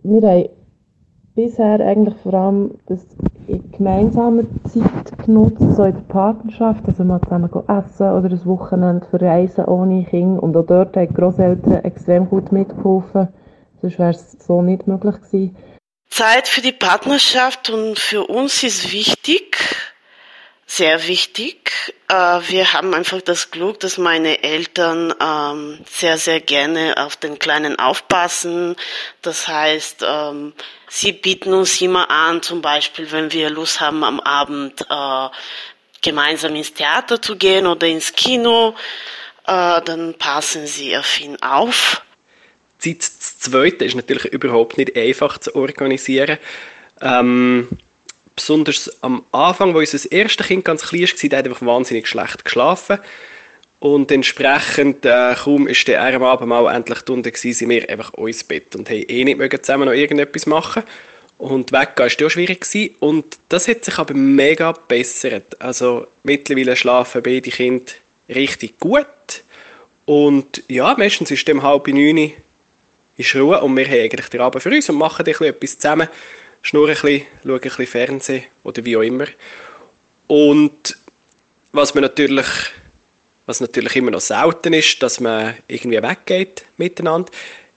Wir 0.02 0.28
haben 0.28 0.48
bisher 1.34 1.80
eigentlich 1.80 2.14
vor 2.22 2.34
allem 2.34 2.78
das 2.86 3.04
in 3.46 3.70
gemeinsamer 3.72 4.44
Zeit 4.72 5.18
genutzt, 5.24 5.76
so 5.76 5.84
in 5.84 5.94
der 5.94 6.02
Partnerschaft, 6.02 6.84
also 6.86 7.04
mal 7.04 7.20
zusammen 7.20 7.50
essen 7.50 8.08
oder 8.12 8.30
ein 8.30 8.46
Wochenende 8.46 9.06
verreisen 9.06 9.64
ohne 9.64 10.04
Kinder. 10.04 10.42
Und 10.42 10.56
auch 10.56 10.66
dort 10.66 10.96
haben 10.96 11.08
die 11.08 11.14
Grosseltern 11.14 11.84
extrem 11.84 12.28
gut 12.28 12.52
mitgeholfen. 12.52 13.28
Sonst 13.80 13.98
wäre 13.98 14.10
es 14.10 14.32
so 14.46 14.62
nicht 14.62 14.86
möglich 14.86 15.16
gewesen. 15.16 15.56
Zeit 16.08 16.46
für 16.46 16.60
die 16.60 16.72
Partnerschaft 16.72 17.70
und 17.70 17.98
für 17.98 18.24
uns 18.26 18.62
ist 18.62 18.92
wichtig, 18.92 19.93
sehr 20.66 21.06
wichtig. 21.06 21.94
Äh, 22.08 22.14
wir 22.14 22.72
haben 22.72 22.94
einfach 22.94 23.20
das 23.20 23.50
Glück, 23.50 23.80
dass 23.80 23.98
meine 23.98 24.42
Eltern 24.42 25.14
ähm, 25.20 25.78
sehr, 25.90 26.18
sehr 26.18 26.40
gerne 26.40 26.94
auf 26.96 27.16
den 27.16 27.38
Kleinen 27.38 27.78
aufpassen. 27.78 28.76
Das 29.22 29.46
heißt, 29.46 30.04
ähm, 30.06 30.52
sie 30.88 31.12
bieten 31.12 31.52
uns 31.52 31.80
immer 31.80 32.10
an, 32.10 32.42
zum 32.42 32.62
Beispiel, 32.62 33.10
wenn 33.12 33.32
wir 33.32 33.50
Lust 33.50 33.80
haben, 33.80 34.04
am 34.04 34.20
Abend 34.20 34.86
äh, 34.88 35.28
gemeinsam 36.02 36.54
ins 36.54 36.72
Theater 36.72 37.20
zu 37.20 37.36
gehen 37.36 37.66
oder 37.66 37.86
ins 37.86 38.12
Kino, 38.12 38.74
äh, 39.46 39.80
dann 39.82 40.14
passen 40.18 40.66
sie 40.66 40.96
auf 40.96 41.20
ihn 41.20 41.40
auf. 41.42 42.02
Zeit 42.78 43.02
zweite 43.02 43.84
ist 43.84 43.94
natürlich 43.94 44.26
überhaupt 44.26 44.76
nicht 44.76 44.96
einfach 44.96 45.38
zu 45.38 45.54
organisieren. 45.54 46.38
Ähm, 47.00 47.68
besonders 48.36 49.02
am 49.02 49.24
Anfang, 49.32 49.74
wo 49.74 49.78
unser 49.78 50.10
erstes 50.10 50.46
Kind 50.46 50.64
ganz 50.64 50.82
klein 50.82 51.02
war, 51.02 51.38
hat 51.38 51.46
einfach 51.46 51.66
wahnsinnig 51.66 52.06
schlecht 52.06 52.44
geschlafen. 52.44 52.98
Und 53.80 54.10
entsprechend, 54.10 55.04
äh, 55.04 55.34
kaum 55.34 55.66
ist 55.66 55.86
der 55.88 56.02
am 56.02 56.22
Abend 56.22 56.48
mal 56.48 56.74
endlich 56.74 57.06
unten 57.08 57.30
gewesen, 57.30 57.52
sind 57.52 57.68
wir 57.68 57.88
einfach 57.88 58.14
ins 58.14 58.42
Bett 58.42 58.74
und 58.74 58.88
haben 58.88 59.04
eh 59.08 59.24
nicht 59.24 59.38
mögen 59.38 59.62
zusammen 59.62 59.86
noch 59.86 59.92
irgendetwas 59.92 60.46
machen. 60.46 60.84
Und 61.36 61.72
weggehen 61.72 62.10
war 62.10 62.26
auch 62.26 62.30
schwierig 62.30 62.62
gewesen. 62.62 62.94
Und 63.00 63.38
das 63.50 63.68
hat 63.68 63.84
sich 63.84 63.98
aber 63.98 64.14
mega 64.14 64.72
bessert. 64.72 65.60
Also 65.60 66.06
mittlerweile 66.22 66.76
schlafen 66.76 67.22
beide 67.22 67.50
Kinder 67.50 67.92
richtig 68.28 68.78
gut. 68.78 69.06
Und 70.06 70.62
ja, 70.68 70.94
meistens 70.96 71.30
ist 71.30 71.48
um 71.50 71.62
halb 71.62 71.86
neun 71.88 72.32
ist 73.16 73.36
Ruhe 73.36 73.60
und 73.60 73.76
wir 73.76 73.86
haben 73.86 74.00
eigentlich 74.00 74.28
den 74.28 74.40
Abend 74.40 74.62
für 74.62 74.70
uns 74.70 74.88
und 74.88 74.96
machen 74.96 75.26
etwas 75.26 75.78
zusammen 75.78 76.08
schnurren 76.64 76.96
ein 76.96 77.00
bisschen, 77.00 77.26
schauen 77.42 77.54
ein 77.54 77.60
bisschen 77.60 77.86
Fernsehen 77.86 78.44
oder 78.64 78.84
wie 78.84 78.96
auch 78.96 79.02
immer. 79.02 79.26
Und 80.26 80.96
was 81.72 81.94
man 81.94 82.02
natürlich, 82.02 82.46
was 83.46 83.60
natürlich 83.60 83.94
immer 83.96 84.10
noch 84.10 84.20
selten 84.20 84.72
ist, 84.72 85.02
dass 85.02 85.20
man 85.20 85.54
irgendwie 85.68 86.02
weggeht 86.02 86.64
miteinander, 86.78 87.30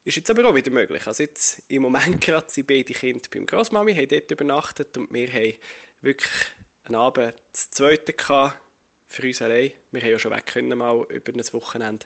ist 0.06 0.16
jetzt 0.16 0.30
aber 0.30 0.48
auch 0.48 0.56
wieder 0.56 0.72
möglich. 0.72 1.06
Also 1.06 1.24
jetzt 1.24 1.64
im 1.68 1.82
Moment 1.82 2.22
gerade 2.26 2.50
sind 2.50 2.68
beide 2.68 2.94
Kinder 2.94 3.28
beim 3.30 3.46
Großmami, 3.46 3.94
haben 3.94 4.08
dort 4.08 4.32
übernachtet 4.32 4.98
und 4.98 5.14
wir 5.14 5.32
haben 5.32 5.58
wirklich 6.02 6.32
einen 6.86 6.96
Abend 6.96 7.36
das 7.52 7.70
zweite 7.72 8.14
gehabt, 8.14 8.62
für 9.08 9.28
uns 9.28 9.42
allein. 9.42 9.74
Wir 9.92 10.02
haben 10.02 10.12
ja 10.12 10.20
schon 10.20 10.32
weg 10.32 10.46
können 10.46 10.78
mal 10.78 11.06
über 11.10 11.34
ein 11.34 11.54
Wochenende. 11.54 12.06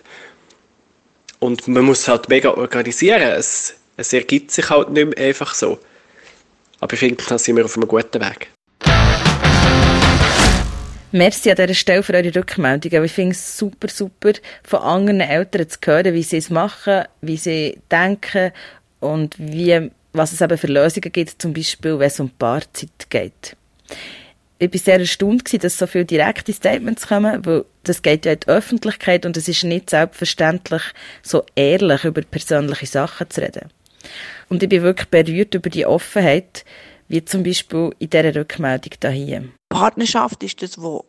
Und 1.40 1.68
man 1.68 1.84
muss 1.84 2.08
halt 2.08 2.30
mega 2.30 2.52
organisieren. 2.52 3.22
Es, 3.22 3.76
es 3.98 4.14
ergibt 4.14 4.52
sich 4.52 4.70
halt 4.70 4.90
nicht 4.92 5.16
mehr 5.16 5.28
einfach 5.28 5.54
so. 5.54 5.80
Aber 6.82 6.94
ich 6.94 7.00
finde, 7.00 7.24
da 7.28 7.38
sind 7.38 7.56
wir 7.56 7.66
auf 7.66 7.78
einem 7.78 7.88
guten 7.88 8.20
Weg. 8.20 8.50
Merci 11.14 11.52
an 11.52 11.58
dieser 11.58 11.74
Stelle 11.74 12.04
für 12.04 12.14
eure 12.14 12.34
Rückmeldungen. 12.34 13.04
Ich 13.04 13.12
finde 13.12 13.34
es 13.34 13.58
super, 13.58 13.88
super, 13.90 14.32
von 14.64 14.80
anderen 14.80 15.22
Eltern 15.22 15.70
zu 15.70 15.78
hören, 15.86 16.14
wie 16.14 16.24
sie 16.24 16.38
es 16.38 16.50
machen, 16.50 17.04
wie 17.22 17.38
sie 17.38 17.80
denken 17.92 18.52
und 19.00 19.36
wie, 19.38 19.92
was 20.14 20.32
es 20.32 20.42
eben 20.42 20.58
für 20.58 20.68
Lösungen 20.68 21.12
gibt, 21.12 21.42
zum 21.42 21.54
Beispiel, 21.54 22.00
wenn 22.00 22.08
es 22.08 22.20
um 22.20 22.30
Paarzeit 22.30 23.10
geht. 23.10 23.56
Ich 24.58 24.72
war 24.72 24.80
sehr 24.80 25.00
erstaunt, 25.00 25.64
dass 25.64 25.78
so 25.78 25.86
viele 25.86 26.06
direkte 26.06 26.54
Statements 26.54 27.08
kommen, 27.08 27.46
weil 27.46 27.66
das 27.84 28.02
geht 28.02 28.26
ja 28.26 28.34
in 28.34 28.40
die 28.40 28.48
Öffentlichkeit 28.48 29.26
und 29.26 29.36
es 29.36 29.48
ist 29.48 29.64
nicht 29.64 29.90
selbstverständlich, 29.90 30.84
so 31.24 31.44
ehrlich 31.56 32.06
über 32.06 32.22
persönliche 32.22 32.86
Sachen 32.86 33.30
zu 33.30 33.42
reden. 33.42 33.70
Und 34.50 34.64
ich 34.64 34.70
bin 34.70 34.84
wirklich 34.84 35.10
berührt 35.10 35.54
über 35.56 35.70
die 35.70 35.86
Offenheit, 35.86 36.66
wie 37.08 37.24
zum 37.26 37.44
Beispiel 37.44 37.92
in 38.00 38.10
dieser 38.10 38.36
Rückmeldung 38.36 39.12
hier. 39.12 39.44
Partnerschaft 39.70 40.44
ist 40.44 40.62
das, 40.62 40.78
was 40.78 41.02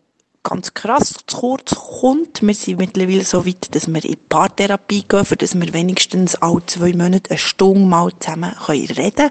ganz 0.42 0.74
krass 0.74 1.14
zu 1.26 1.36
kurz 1.36 1.74
kommt. 1.74 2.42
Wir 2.42 2.54
sind 2.54 2.78
mittlerweile 2.78 3.24
so 3.24 3.46
weit, 3.46 3.74
dass 3.74 3.86
wir 3.86 4.04
in 4.04 4.16
Paartherapie 4.28 5.04
gehen, 5.08 5.24
für 5.24 5.36
dass 5.36 5.54
wir 5.54 5.72
wenigstens 5.72 6.34
alle 6.36 6.64
zwei 6.66 6.92
Monate 6.92 7.30
eine 7.30 7.38
Stunde 7.38 7.86
mal 7.86 8.10
zusammen 8.18 8.52
reden 8.68 9.14
können. 9.14 9.30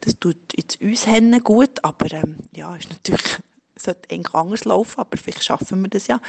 Das 0.00 0.18
tut 0.18 0.36
jetzt 0.56 0.80
uns 0.80 1.06
gut, 1.44 1.84
aber 1.84 2.12
ähm, 2.12 2.36
ja, 2.52 2.74
ist 2.74 2.90
natürlich 2.90 3.38
sollte 3.78 4.10
eigentlich 4.10 4.34
anders 4.34 4.64
laufen, 4.64 5.00
aber 5.00 5.16
vielleicht 5.16 5.44
schaffen 5.44 5.80
wir 5.82 5.88
das 5.88 6.06
ja. 6.06 6.20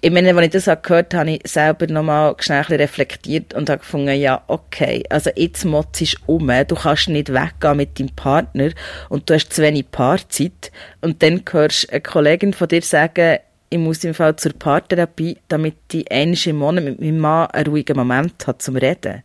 Ich 0.00 0.10
meine, 0.10 0.34
als 0.34 0.46
ich 0.46 0.64
das 0.64 0.82
gehört 0.82 1.14
habe, 1.14 1.30
habe 1.30 1.30
ich 1.30 1.50
selber 1.50 1.86
nochmal 1.86 2.34
schnell 2.38 2.62
reflektiert 2.62 3.54
und 3.54 3.70
habe 3.70 3.80
gefunden, 3.80 4.14
ja, 4.14 4.42
okay, 4.46 5.04
also 5.10 5.30
jetzt 5.34 5.64
motzt 5.64 6.00
ist 6.00 6.18
um, 6.26 6.48
du 6.48 6.74
kannst 6.74 7.08
nicht 7.08 7.32
weggehen 7.32 7.76
mit 7.76 7.98
deinem 7.98 8.10
Partner 8.10 8.70
und 9.08 9.28
du 9.28 9.34
hast 9.34 9.52
zu 9.52 9.62
wenig 9.62 9.90
Paarzeit 9.90 10.72
und 11.00 11.22
dann 11.22 11.42
hörst 11.50 11.84
du 11.84 11.92
eine 11.92 12.00
Kollegin 12.00 12.52
von 12.52 12.68
dir 12.68 12.82
sagen, 12.82 13.38
ich 13.70 13.78
muss 13.78 14.04
im 14.04 14.14
Fall 14.14 14.36
zur 14.36 14.52
Paartherapie, 14.54 15.38
damit 15.48 15.76
ich 15.92 16.10
einmal 16.10 16.38
im 16.46 16.56
Monat 16.56 16.84
mit 16.84 17.00
meinem 17.00 17.18
Mann 17.18 17.50
einen 17.50 17.66
ruhigen 17.66 17.96
Moment 17.96 18.46
hat 18.46 18.62
zum 18.62 18.76
Reden. 18.76 19.22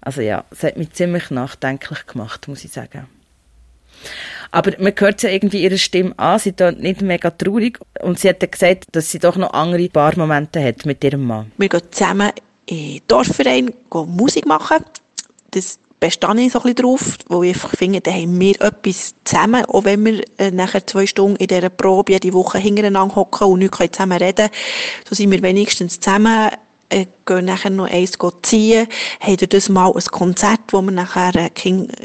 Also 0.00 0.20
ja, 0.20 0.44
es 0.50 0.62
hat 0.62 0.76
mich 0.76 0.92
ziemlich 0.92 1.30
nachdenklich 1.30 2.06
gemacht, 2.06 2.48
muss 2.48 2.64
ich 2.64 2.72
sagen. 2.72 3.06
Aber 4.50 4.72
man 4.78 4.92
hört 4.96 5.20
sie 5.20 5.28
irgendwie 5.28 5.62
ihre 5.62 5.78
Stimme 5.78 6.16
an, 6.18 6.38
sie 6.38 6.50
ist 6.50 6.78
nicht 6.78 7.02
mega 7.02 7.30
traurig. 7.30 7.78
Und 8.02 8.18
sie 8.18 8.28
hat 8.28 8.50
gesagt, 8.50 8.84
dass 8.92 9.10
sie 9.10 9.18
doch 9.18 9.36
noch 9.36 9.52
andere 9.52 9.88
Barmomente 9.88 10.62
hat 10.62 10.86
mit 10.86 11.02
ihrem 11.02 11.26
Mann. 11.26 11.52
Wir 11.58 11.68
gehen 11.68 11.82
zusammen 11.90 12.30
in 12.66 12.76
den 12.76 13.00
Dorfverein 13.08 13.66
gehen 13.90 14.16
Musik 14.16 14.46
machen. 14.46 14.84
Das 15.50 15.78
bestehe 16.04 16.38
ich 16.40 16.52
so 16.52 16.58
ein 16.58 16.62
bisschen 16.62 16.74
drauf, 16.74 17.18
wo 17.28 17.42
ich 17.42 17.54
einfach 17.54 17.70
finde, 17.70 18.00
da 18.00 18.10
haben 18.10 18.38
wir 18.38 18.60
etwas 18.60 19.14
zusammen, 19.24 19.64
auch 19.64 19.84
wenn 19.84 20.04
wir 20.04 20.22
äh, 20.36 20.50
nachher 20.50 20.86
zwei 20.86 21.06
Stunden 21.06 21.36
in 21.36 21.46
dieser 21.46 21.70
Probe 21.70 22.12
jede 22.12 22.32
Woche 22.34 22.58
hintereinander 22.58 23.14
hocken 23.14 23.46
und 23.46 23.60
nicht 23.60 23.74
zusammen 23.74 24.18
reden 24.18 24.50
so 25.08 25.14
sind 25.14 25.30
wir 25.30 25.40
wenigstens 25.40 26.00
zusammen 26.00 26.50
äh, 26.94 27.06
gehen 27.26 27.44
nachher 27.46 27.70
noch 27.70 27.90
eins 27.90 28.12
ziehen, 28.42 28.86
haben 29.20 29.48
das 29.48 29.68
mal 29.68 29.92
ein 29.92 30.04
Konzert, 30.04 30.60
wo 30.70 30.80
wir 30.82 30.92
nachher 30.92 31.34
äh, 31.34 31.50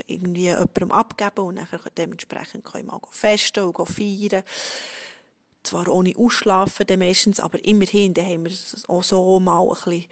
irgendwie 0.08 0.48
jemandem 0.48 0.92
abgeben 0.92 1.46
und 1.46 1.56
nachher 1.56 1.82
dementsprechend 1.98 2.66
können 2.66 2.88
wir 2.88 2.94
mal 2.94 3.02
festen 3.12 3.66
und 3.66 3.88
feiern. 3.88 4.44
Zwar 5.64 5.90
ohne 5.90 6.16
Ausschlafen 6.18 6.88
dann 6.88 7.00
meistens, 7.00 7.40
aber 7.40 7.64
immerhin, 7.64 8.14
dann 8.14 8.26
haben 8.26 8.46
wir 8.46 8.58
auch 8.88 9.04
so 9.04 9.40
mal 9.40 9.70
ein 9.70 9.76
bisschen 9.76 10.06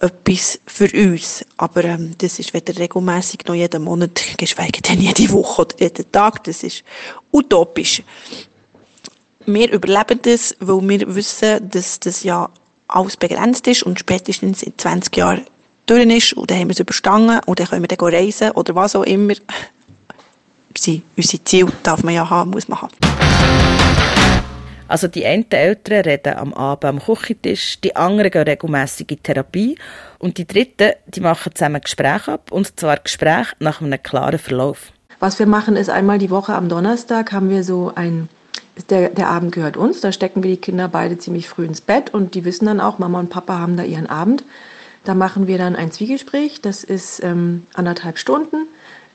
etwas 0.00 0.58
für 0.66 0.90
uns. 0.92 1.44
Aber 1.58 1.84
ähm, 1.84 2.14
das 2.18 2.38
ist 2.38 2.54
weder 2.54 2.76
regelmäßig 2.76 3.40
noch 3.46 3.54
jeden 3.54 3.84
Monat, 3.84 4.20
geschweige 4.38 4.80
denn 4.80 5.00
jede 5.00 5.30
Woche 5.30 5.62
oder 5.62 5.76
jeden 5.78 6.10
Tag. 6.10 6.42
Das 6.44 6.62
ist 6.62 6.82
utopisch. 7.32 8.02
Wir 9.46 9.70
überleben 9.70 10.20
das, 10.22 10.56
weil 10.58 10.88
wir 10.88 11.14
wissen, 11.14 11.68
dass 11.68 12.00
das 12.00 12.22
ja 12.22 12.48
alles 12.94 13.16
begrenzt 13.16 13.66
ist 13.66 13.82
und 13.82 13.98
spätestens 13.98 14.62
in 14.62 14.72
20 14.76 15.16
Jahren 15.16 15.44
durch 15.86 16.06
ist 16.06 16.32
und 16.34 16.50
dann 16.50 16.58
haben 16.58 16.68
wir 16.68 16.72
es 16.72 16.80
überstanden 16.80 17.40
und 17.46 17.58
dann 17.58 17.66
können 17.66 17.82
wir 17.82 17.88
dann 17.88 18.08
reisen 18.08 18.52
oder 18.52 18.74
was 18.74 18.96
auch 18.96 19.04
immer. 19.04 19.34
Unsere 21.16 21.44
Ziele 21.44 21.72
darf 21.82 22.02
man 22.02 22.14
ja 22.14 22.28
haben, 22.28 22.50
muss 22.50 22.68
man 22.68 22.82
haben. 22.82 22.94
Also 24.86 25.08
die 25.08 25.24
einen 25.24 25.50
Eltern 25.50 26.02
reden 26.02 26.36
am 26.36 26.52
Abend 26.52 26.84
am 26.84 26.98
Küchentisch, 27.00 27.80
die 27.80 27.96
anderen 27.96 28.30
gehen 28.30 28.42
regelmässig 28.42 29.10
in 29.10 29.22
Therapie 29.22 29.78
und 30.18 30.36
die 30.36 30.46
dritten, 30.46 30.92
die 31.06 31.20
machen 31.20 31.54
zusammen 31.54 31.80
Gespräche 31.80 32.32
ab 32.32 32.52
und 32.52 32.78
zwar 32.78 32.98
Gespräche 32.98 33.54
nach 33.60 33.80
einem 33.80 34.02
klaren 34.02 34.38
Verlauf. 34.38 34.92
Was 35.20 35.38
wir 35.38 35.46
machen 35.46 35.76
ist 35.76 35.88
einmal 35.88 36.18
die 36.18 36.30
Woche 36.30 36.54
am 36.54 36.68
Donnerstag 36.68 37.32
haben 37.32 37.48
wir 37.48 37.64
so 37.64 37.92
ein 37.94 38.28
der, 38.90 39.10
der 39.10 39.28
Abend 39.28 39.52
gehört 39.52 39.76
uns. 39.76 40.00
Da 40.00 40.12
stecken 40.12 40.42
wir 40.42 40.50
die 40.50 40.60
Kinder 40.60 40.88
beide 40.88 41.18
ziemlich 41.18 41.48
früh 41.48 41.64
ins 41.64 41.80
Bett 41.80 42.12
und 42.12 42.34
die 42.34 42.44
wissen 42.44 42.66
dann 42.66 42.80
auch, 42.80 42.98
Mama 42.98 43.20
und 43.20 43.30
Papa 43.30 43.58
haben 43.58 43.76
da 43.76 43.84
ihren 43.84 44.08
Abend. 44.08 44.44
Da 45.04 45.14
machen 45.14 45.46
wir 45.46 45.58
dann 45.58 45.76
ein 45.76 45.92
Zwiegespräch. 45.92 46.60
Das 46.60 46.82
ist 46.82 47.22
ähm, 47.22 47.66
anderthalb 47.74 48.18
Stunden. 48.18 48.66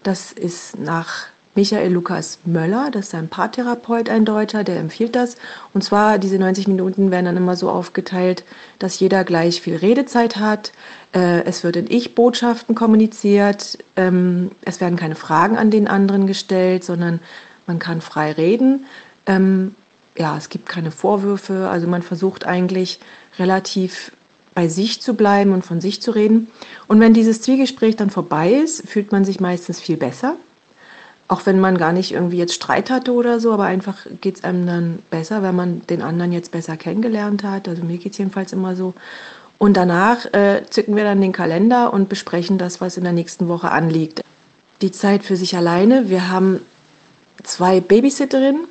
Das 0.04 0.32
ist 0.32 0.80
nach 0.80 1.28
Michael 1.56 1.92
Lukas 1.92 2.40
Möller, 2.46 2.90
das 2.90 3.08
ist 3.08 3.16
ein 3.16 3.28
Paartherapeut, 3.28 4.08
ein 4.08 4.24
Deutscher, 4.24 4.64
der 4.64 4.80
empfiehlt 4.80 5.16
das. 5.16 5.36
Und 5.74 5.84
zwar, 5.84 6.18
diese 6.18 6.38
90 6.38 6.68
Minuten 6.68 7.12
werden 7.12 7.26
dann 7.26 7.36
immer 7.38 7.58
so 7.58 7.70
aufgeteilt, 7.70 8.46
dass 8.78 9.00
jeder 9.00 9.26
gleich 9.26 9.62
viel 9.62 9.76
Redezeit 9.76 10.38
hat. 10.38 10.72
Äh, 11.14 11.44
es 11.44 11.64
wird 11.64 11.76
in 11.76 11.92
Ich-Botschaften 11.92 12.76
kommuniziert. 12.76 13.80
Ähm, 13.98 14.52
es 14.62 14.80
werden 14.80 14.98
keine 14.98 15.16
Fragen 15.16 15.58
an 15.58 15.72
den 15.72 15.88
anderen 15.90 16.28
gestellt, 16.28 16.86
sondern 16.86 17.20
man 17.68 17.80
kann 17.80 18.00
frei 18.00 18.32
reden. 18.32 18.86
Ähm, 19.26 19.76
ja, 20.18 20.38
es 20.38 20.50
gibt 20.50 20.68
keine 20.68 20.92
Vorwürfe. 20.92 21.70
Also 21.70 21.88
man 21.88 22.02
versucht 22.02 22.46
eigentlich 22.46 23.00
relativ 23.38 24.12
bei 24.54 24.68
sich 24.68 25.02
zu 25.02 25.14
bleiben 25.14 25.54
und 25.54 25.64
von 25.64 25.80
sich 25.80 26.02
zu 26.02 26.12
reden. 26.12 26.48
Und 26.88 27.00
wenn 27.00 27.14
dieses 27.14 27.42
Zwiegespräch 27.42 27.96
dann 27.96 28.10
vorbei 28.10 28.52
ist, 28.52 28.88
fühlt 28.88 29.12
man 29.12 29.24
sich 29.24 29.40
meistens 29.40 29.80
viel 29.80 29.98
besser. 29.98 30.36
Auch 31.28 31.46
wenn 31.46 31.60
man 31.60 31.78
gar 31.78 31.94
nicht 31.94 32.12
irgendwie 32.12 32.38
jetzt 32.38 32.56
Streit 32.56 32.90
hatte 32.90 33.14
oder 33.14 33.40
so, 33.40 33.54
aber 33.54 33.66
einfach 33.66 34.08
geht 34.20 34.38
es 34.38 34.44
einem 34.44 34.66
dann 34.66 35.00
besser, 35.12 35.44
wenn 35.44 35.56
man 35.56 35.86
den 35.88 36.02
anderen 36.02 36.32
jetzt 36.32 36.52
besser 36.52 36.76
kennengelernt 36.76 37.44
hat. 37.44 37.70
Also 37.70 37.84
mir 37.84 38.00
geht 38.00 38.14
es 38.14 38.18
jedenfalls 38.18 38.52
immer 38.52 38.76
so. 38.76 38.96
Und 39.60 39.78
danach 39.78 40.26
äh, 40.34 40.64
zücken 40.70 40.96
wir 40.96 41.04
dann 41.04 41.22
den 41.22 41.34
Kalender 41.34 41.94
und 41.94 42.10
besprechen 42.10 42.58
das, 42.58 42.82
was 42.82 42.98
in 42.98 43.04
der 43.04 43.14
nächsten 43.14 43.48
Woche 43.48 43.72
anliegt. 43.72 44.22
Die 44.82 44.92
Zeit 44.92 45.24
für 45.24 45.36
sich 45.36 45.56
alleine. 45.56 46.10
Wir 46.10 46.30
haben 46.30 46.62
zwei 47.44 47.80
Babysitterinnen, 47.80 48.66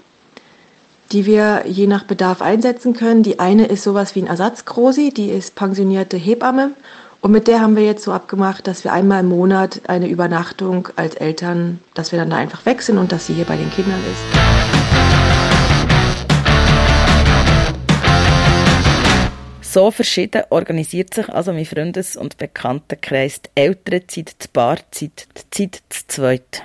die 1.12 1.24
wir 1.24 1.64
je 1.66 1.86
nach 1.86 2.04
Bedarf 2.04 2.42
einsetzen 2.42 2.94
können. 2.94 3.22
Die 3.22 3.40
eine 3.40 3.66
ist 3.66 3.82
sowas 3.82 4.14
wie 4.14 4.22
ein 4.22 4.26
Ersatzgrosi, 4.26 5.12
die 5.14 5.30
ist 5.30 5.54
pensionierte 5.54 6.16
Hebamme. 6.16 6.72
Und 7.20 7.32
mit 7.32 7.48
der 7.48 7.60
haben 7.60 7.74
wir 7.74 7.84
jetzt 7.84 8.04
so 8.04 8.12
abgemacht, 8.12 8.66
dass 8.66 8.84
wir 8.84 8.92
einmal 8.92 9.20
im 9.20 9.28
Monat 9.28 9.80
eine 9.88 10.08
Übernachtung 10.08 10.88
als 10.96 11.14
Eltern, 11.16 11.80
dass 11.94 12.12
wir 12.12 12.18
dann 12.18 12.30
da 12.30 12.36
einfach 12.36 12.64
weg 12.64 12.82
sind 12.82 12.98
und 12.98 13.10
dass 13.10 13.26
sie 13.26 13.34
hier 13.34 13.44
bei 13.44 13.56
den 13.56 13.70
Kindern 13.70 14.00
ist. 14.12 14.88
So 19.60 19.90
verschieden 19.90 20.42
organisiert 20.50 21.12
sich 21.12 21.28
also 21.28 21.52
mein 21.52 21.66
Freundes- 21.66 22.16
und 22.16 22.38
Bekanntenkreis 22.38 23.42
die 23.42 23.50
Elternzeit, 23.54 24.36
die 24.42 24.48
Paarzeit, 24.52 25.26
die 25.36 25.50
Zeit 25.50 25.82
zu 25.88 26.06
zweit. 26.06 26.62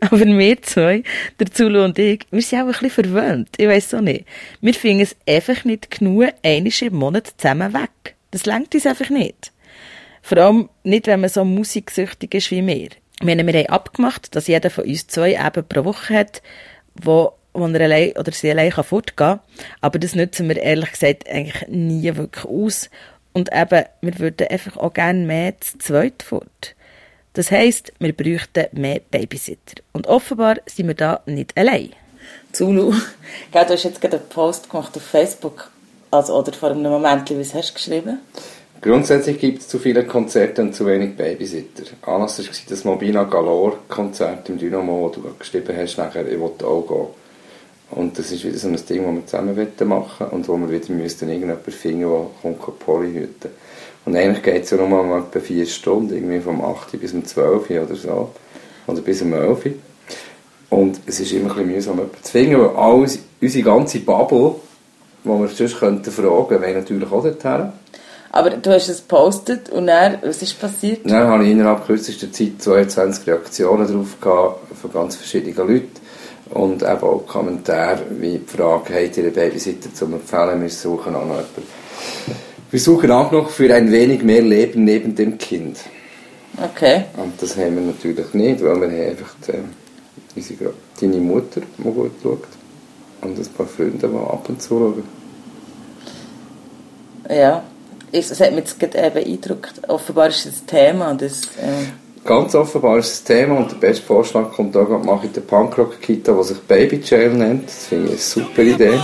Aber 0.00 0.20
wir 0.20 0.62
zwei, 0.62 1.02
der 1.38 1.50
Zulu 1.50 1.84
und 1.84 1.98
ich, 1.98 2.26
wir 2.30 2.42
sind 2.42 2.60
auch 2.60 2.66
ein 2.66 2.72
bisschen 2.72 2.90
verwöhnt. 2.90 3.50
Ich 3.58 3.68
weiss 3.68 3.92
auch 3.92 4.00
nicht. 4.00 4.24
Wir 4.60 4.74
finden 4.74 5.02
es 5.02 5.16
einfach 5.28 5.64
nicht 5.64 5.90
genug, 5.90 6.32
einmal 6.42 6.72
im 6.80 6.94
Monat 6.94 7.34
zusammen 7.36 7.74
weg. 7.74 8.16
Das 8.30 8.46
lenkt 8.46 8.74
uns 8.74 8.86
einfach 8.86 9.10
nicht. 9.10 9.52
Vor 10.22 10.38
allem 10.38 10.68
nicht, 10.84 11.06
wenn 11.06 11.20
man 11.20 11.30
so 11.30 11.44
musiksüchtig 11.44 12.34
ist 12.34 12.50
wie 12.50 12.66
wir. 12.66 12.88
Wir 13.22 13.36
haben, 13.36 13.66
abgemacht, 13.66 14.34
dass 14.34 14.46
jeder 14.46 14.70
von 14.70 14.84
uns 14.84 15.06
zwei 15.06 15.32
eben 15.32 15.68
pro 15.68 15.84
Woche 15.84 16.14
hat, 16.14 16.42
wo, 16.94 17.32
wo 17.52 17.66
er 17.66 17.80
allein 17.80 18.12
oder 18.16 18.32
sie 18.32 18.50
allein 18.50 18.70
kann 18.70 18.84
fortgehen 18.84 19.16
kann. 19.16 19.40
Aber 19.82 19.98
das 19.98 20.14
nutzen 20.14 20.48
wir 20.48 20.56
ehrlich 20.56 20.92
gesagt 20.92 21.28
eigentlich 21.28 21.68
nie 21.68 22.14
wirklich 22.16 22.44
aus. 22.44 22.88
Und 23.32 23.50
eben, 23.52 23.84
wir 24.00 24.18
würden 24.18 24.48
einfach 24.48 24.76
auch 24.76 24.94
gerne 24.94 25.26
mehr 25.26 25.60
zu 25.60 25.78
zweit 25.78 26.22
fort. 26.22 26.74
Das 27.32 27.50
heisst, 27.50 27.92
wir 28.00 28.12
bräuchten 28.12 28.66
mehr 28.72 29.00
Babysitter. 29.10 29.82
Und 29.92 30.08
offenbar 30.08 30.56
sind 30.66 30.88
wir 30.88 30.94
da 30.94 31.20
nicht 31.26 31.56
allein. 31.56 31.90
Zulu, 32.52 32.92
du 33.52 33.58
hast 33.58 33.84
jetzt 33.84 34.00
gerade 34.00 34.18
einen 34.18 34.28
Post 34.28 34.68
gemacht 34.68 34.96
auf 34.96 35.02
Facebook. 35.02 35.70
Also, 36.10 36.36
oder 36.36 36.52
vor 36.52 36.70
einem 36.70 36.82
Moment, 36.82 37.30
was 37.30 37.54
hast 37.54 37.70
du 37.70 37.74
geschrieben? 37.74 38.18
Grundsätzlich 38.80 39.38
gibt 39.38 39.60
es 39.60 39.68
zu 39.68 39.78
viele 39.78 40.04
Konzerte 40.06 40.62
und 40.62 40.74
zu 40.74 40.86
wenig 40.86 41.16
Babysitter. 41.16 41.84
Anlass 42.02 42.38
war 42.38 42.46
das 42.68 42.84
Mobina 42.84 43.24
Galore 43.24 43.76
Konzert 43.88 44.48
im 44.48 44.58
Dynamo, 44.58 45.02
wo 45.02 45.08
du 45.10 45.34
geschrieben 45.38 45.76
hast, 45.76 45.98
nachher, 45.98 46.26
ich 46.26 46.40
wollte 46.40 46.66
auch 46.66 46.86
gehen. 46.86 47.19
Und 47.90 48.18
das 48.18 48.30
ist 48.30 48.44
wieder 48.44 48.56
so 48.56 48.68
ein 48.68 48.76
Ding, 48.76 49.04
das 49.04 49.14
wir 49.14 49.26
zusammen 49.26 49.88
machen 49.88 50.26
und 50.28 50.46
wo 50.48 50.56
wir 50.56 50.70
wieder 50.70 50.92
müssten 50.92 51.28
irgendjemanden 51.28 51.72
finden, 51.72 52.00
der 52.00 52.26
kommt 52.40 52.78
Poli 52.78 53.12
hüten 53.12 53.50
Und 54.04 54.16
eigentlich 54.16 54.42
geht 54.42 54.64
es 54.64 54.70
ja 54.70 54.76
nur 54.76 55.00
um 55.00 55.12
etwa 55.12 55.40
vier 55.40 55.66
Stunden, 55.66 56.14
irgendwie 56.14 56.40
vom 56.40 56.64
8 56.64 57.00
bis 57.00 57.12
um 57.12 57.24
12 57.24 57.70
oder 57.70 57.96
so. 57.96 58.30
Oder 58.86 59.00
bis 59.00 59.22
um 59.22 59.32
11 59.32 59.70
Und 60.70 61.00
es 61.06 61.18
ist 61.18 61.32
immer 61.32 61.50
ein 61.50 61.56
bisschen 61.56 61.66
mühsam, 61.66 61.96
jemanden 61.96 62.22
zu 62.22 62.30
finden, 62.30 62.60
weil 62.60 62.76
alles, 62.76 63.18
unsere 63.40 63.64
ganze 63.64 63.98
Bubble, 64.00 64.54
die 65.24 65.28
wir 65.28 65.48
sonst 65.48 65.78
könnten 65.78 66.10
fragen, 66.10 66.60
wäre 66.60 66.78
natürlich 66.78 67.10
auch 67.10 67.22
dorthin. 67.22 67.72
Aber 68.32 68.50
du 68.50 68.70
hast 68.70 68.88
es 68.88 68.98
gepostet 68.98 69.70
und 69.70 69.88
dann, 69.88 70.18
was 70.22 70.40
ist 70.40 70.60
passiert? 70.60 71.00
Dann 71.04 71.26
habe 71.26 71.44
ich 71.44 71.50
innerhalb 71.50 71.84
kürzester 71.84 72.30
Zeit 72.30 72.52
22 72.58 73.26
Reaktionen 73.26 73.88
darauf 73.88 74.20
gehabt, 74.20 74.76
von 74.80 74.92
ganz 74.92 75.16
verschiedenen 75.16 75.56
Leuten. 75.56 75.90
Und 76.50 76.82
eben 76.82 77.02
auch 77.02 77.24
Kommentare 77.26 78.02
wie 78.18 78.38
die 78.38 78.46
Frage, 78.46 78.94
habt 78.94 79.16
ihr 79.16 79.24
einen 79.24 79.32
Babysitter 79.32 79.94
zum 79.94 80.14
Empfehlen? 80.14 80.60
Wir 80.60 80.68
suchen 80.68 81.14
auch 81.14 81.24
noch 81.24 81.36
jemanden. 81.36 81.62
Wir 82.70 82.80
suchen 82.80 83.10
auch 83.10 83.30
noch 83.30 83.50
für 83.50 83.72
ein 83.74 83.90
wenig 83.90 84.22
mehr 84.22 84.42
Leben 84.42 84.84
neben 84.84 85.14
dem 85.14 85.38
Kind. 85.38 85.78
Okay. 86.56 87.04
Und 87.16 87.40
das 87.40 87.56
haben 87.56 87.76
wir 87.76 87.82
natürlich 87.82 88.34
nicht, 88.34 88.64
weil 88.64 88.80
wir 88.80 88.88
haben 88.88 89.10
einfach 89.10 89.34
die, 89.46 90.38
unsere, 90.38 90.74
deine 91.00 91.16
Mutter, 91.16 91.62
die 91.78 91.82
gut 91.82 92.12
schaut. 92.22 92.44
Und 93.22 93.38
ein 93.38 93.46
paar 93.56 93.66
Freunde, 93.66 94.08
die 94.08 94.16
ab 94.16 94.48
und 94.48 94.60
zu 94.60 94.68
schauen. 94.68 95.04
Ja, 97.28 97.62
es 98.12 98.40
hat 98.40 98.50
mich 98.50 98.60
jetzt 98.60 98.80
gerade 98.80 99.10
beeindruckt. 99.10 99.88
Offenbar 99.88 100.28
ist 100.28 100.46
ein 100.46 100.66
Thema. 100.66 101.14
Das, 101.14 101.42
äh 101.58 101.86
Ganz 102.24 102.54
offenbar 102.54 102.98
ist 102.98 103.12
es 103.12 103.20
ein 103.22 103.26
Thema 103.26 103.56
und 103.56 103.70
der 103.70 103.76
beste 103.76 104.04
Vorschlag 104.04 104.52
kommt 104.52 104.74
da 104.74 104.84
gerade 104.84 105.04
mache 105.04 105.26
ich 105.26 105.32
der 105.32 105.40
Punkrock-Kita, 105.40 106.32
die 106.32 106.44
sich 106.44 106.60
Baby 106.60 107.00
Jail 107.02 107.30
nennt. 107.30 107.66
Das 107.66 107.86
finde 107.86 108.04
ich 108.04 108.10
eine 108.10 108.18
super 108.18 108.62
Idee. 108.62 109.00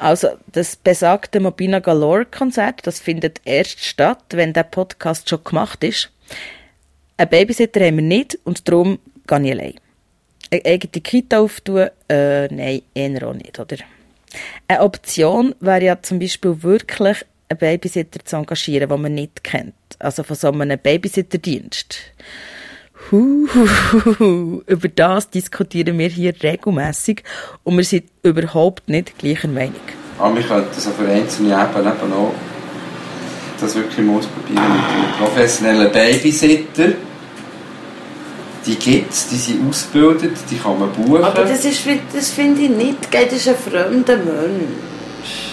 Also 0.00 0.30
das 0.50 0.74
besagte 0.74 1.38
Mobina 1.38 1.78
Galore 1.78 2.24
Konzert, 2.24 2.84
das 2.88 2.98
findet 2.98 3.40
erst 3.44 3.84
statt, 3.84 4.24
wenn 4.30 4.52
der 4.52 4.64
Podcast 4.64 5.28
schon 5.28 5.44
gemacht 5.44 5.84
ist. 5.84 6.10
Einen 7.16 7.30
Babysitter 7.30 7.86
haben 7.86 7.98
wir 7.98 8.02
nicht 8.02 8.36
und 8.42 8.68
darum 8.68 8.98
gehe 9.28 9.44
ich 9.44 9.52
allein. 9.52 9.74
Eine 10.52 10.66
eigene 10.66 11.00
Kita 11.00 11.38
auftun? 11.38 11.88
Äh, 12.10 12.48
nein, 12.54 12.82
eher 12.94 13.26
auch 13.26 13.32
nicht, 13.32 13.58
oder? 13.58 13.76
Eine 14.68 14.82
Option 14.82 15.54
wäre 15.60 15.82
ja 15.82 16.02
zum 16.02 16.18
Beispiel 16.18 16.62
wirklich, 16.62 17.24
einen 17.48 17.58
Babysitter 17.58 18.22
zu 18.22 18.36
engagieren, 18.36 18.90
den 18.90 19.00
man 19.00 19.14
nicht 19.14 19.42
kennt. 19.42 19.74
Also 19.98 20.22
von 20.22 20.36
so 20.36 20.48
einem 20.48 20.78
Babysitterdienst. 20.78 21.96
Huhuhu. 23.10 24.62
Über 24.66 24.88
das 24.88 25.30
diskutieren 25.30 25.98
wir 25.98 26.08
hier 26.08 26.34
regelmäßig 26.42 27.22
und 27.64 27.78
wir 27.78 27.84
sind 27.84 28.04
überhaupt 28.22 28.88
nicht 28.90 29.18
gleicher 29.18 29.48
Meinung. 29.48 29.74
Aber 30.18 30.36
wir 30.36 30.42
könnten 30.42 30.78
so 30.78 30.90
für 30.90 31.08
einzelne 31.08 31.54
Ebenen 31.54 31.92
eben 31.92 32.12
auch 32.12 32.34
das 33.58 33.74
wirklich 33.74 34.06
ausprobieren 34.06 34.72
mit 34.72 34.84
einem 34.84 35.12
professionellen 35.18 35.90
Babysitter. 35.90 36.92
Die 38.64 38.76
gibt 38.76 39.12
es, 39.12 39.28
die 39.28 39.36
sind 39.36 39.68
ausgebildet, 39.68 40.36
die 40.48 40.56
kann 40.56 40.78
man 40.78 40.92
buchen. 40.92 41.24
Aber 41.24 41.42
das, 41.42 41.64
ist, 41.64 41.82
das 42.12 42.30
finde 42.30 42.62
ich 42.62 42.70
nicht, 42.70 43.12
das 43.12 43.32
ist 43.32 43.48
ein 43.48 43.56
fremder 43.56 44.16
Mensch. 44.16 45.52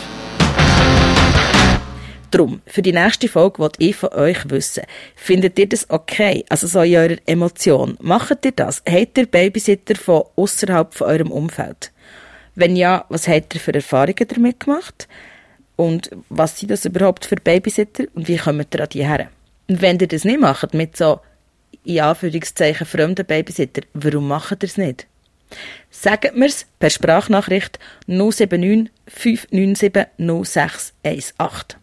Drum, 2.30 2.62
für 2.68 2.84
die 2.84 2.94
nächste 2.94 3.28
Folge 3.28 3.58
wollte 3.58 3.84
ich 3.84 3.96
von 3.96 4.10
euch 4.10 4.48
wissen, 4.52 4.84
findet 5.16 5.58
ihr 5.58 5.68
das 5.68 5.90
okay? 5.90 6.46
Also 6.50 6.68
so 6.68 6.82
in 6.82 6.96
eurer 6.96 7.18
Emotion. 7.26 7.98
Macht 8.00 8.46
ihr 8.46 8.52
das? 8.52 8.84
Habt 8.88 9.18
ihr 9.18 9.26
Babysitter 9.26 9.96
von 9.96 10.26
außerhalb 10.36 10.94
von 10.94 11.08
eurem 11.08 11.32
Umfeld? 11.32 11.92
Wenn 12.54 12.76
ja, 12.76 13.06
was 13.10 13.28
habt 13.28 13.56
ihr 13.56 13.62
für 13.62 13.74
Erfahrungen 13.74 14.28
damit 14.28 14.60
gemacht? 14.60 15.08
Und 15.76 16.12
was 16.30 16.60
sind 16.60 16.70
das 16.70 16.86
überhaupt 16.86 17.26
für 17.26 17.38
Babysitter? 17.38 18.04
Und 18.14 18.28
wie 18.28 18.38
kommt 18.38 18.76
ihr 18.76 18.82
an 18.82 18.90
die 18.90 19.08
her? 19.08 19.30
Und 19.68 19.82
wenn 19.82 19.98
ihr 19.98 20.08
das 20.08 20.26
nicht 20.26 20.40
macht, 20.40 20.76
mit 20.76 20.96
so, 20.98 21.22
in 21.98 22.02
Anführungszeichen, 22.02 22.86
fremden 22.86 23.26
Babysitter, 23.26 23.82
warum 23.94 24.28
macht 24.28 24.64
ihr 24.64 24.68
es 24.68 24.78
nicht? 24.78 25.08
Sagt 25.90 26.36
mir's 26.36 26.68
per 26.78 26.90
Sprachnachricht 26.90 27.80
079 28.06 28.92
597 29.08 30.08
0618. 30.18 31.80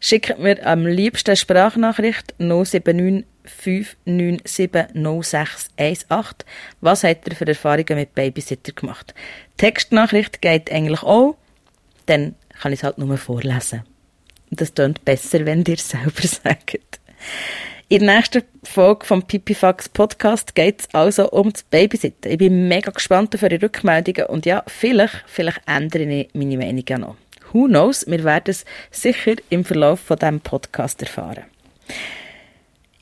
Schickt 0.00 0.38
mir 0.38 0.64
am 0.66 0.86
liebsten 0.86 1.36
Sprachnachricht 1.36 2.34
079 2.38 3.24
597 3.44 4.94
0618. 4.94 6.48
Was 6.80 7.04
habt 7.04 7.28
ihr 7.28 7.36
für 7.36 7.46
Erfahrungen 7.46 7.96
mit 7.96 8.14
Babysitter 8.14 8.72
gemacht? 8.72 9.14
Textnachricht 9.56 10.42
geht 10.42 10.70
eigentlich 10.70 11.02
auch, 11.02 11.36
dann 12.06 12.34
kann 12.60 12.72
ich 12.72 12.80
es 12.80 12.84
halt 12.84 12.98
nur 12.98 13.16
vorlesen. 13.16 13.84
Das 14.50 14.74
klingt 14.74 15.04
besser, 15.04 15.46
wenn 15.46 15.64
ihr 15.64 15.74
es 15.74 15.88
selber 15.88 16.22
sagt. 16.22 17.00
In 17.90 18.00
der 18.04 18.16
nächsten 18.16 18.42
Folge 18.64 19.06
vom 19.06 19.22
Pipifax 19.22 19.88
Podcast 19.88 20.54
geht 20.54 20.80
es 20.80 20.88
also 20.92 21.30
um 21.30 21.50
das 21.50 21.62
Babysitten. 21.62 22.30
Ich 22.30 22.36
bin 22.36 22.68
mega 22.68 22.90
gespannt 22.90 23.34
auf 23.34 23.42
eure 23.42 23.62
Rückmeldungen 23.62 24.26
und 24.26 24.44
ja, 24.44 24.62
vielleicht, 24.66 25.24
vielleicht 25.26 25.62
ändere 25.66 26.02
ich 26.02 26.28
meine 26.34 26.58
Meinung 26.58 26.84
ja 26.86 26.98
noch. 26.98 27.16
Who 27.54 27.64
knows? 27.64 28.06
Wir 28.06 28.24
werden 28.24 28.50
es 28.50 28.66
sicher 28.90 29.36
im 29.48 29.64
Verlauf 29.64 30.00
von 30.00 30.18
diesem 30.18 30.40
Podcast 30.40 31.00
erfahren. 31.00 31.44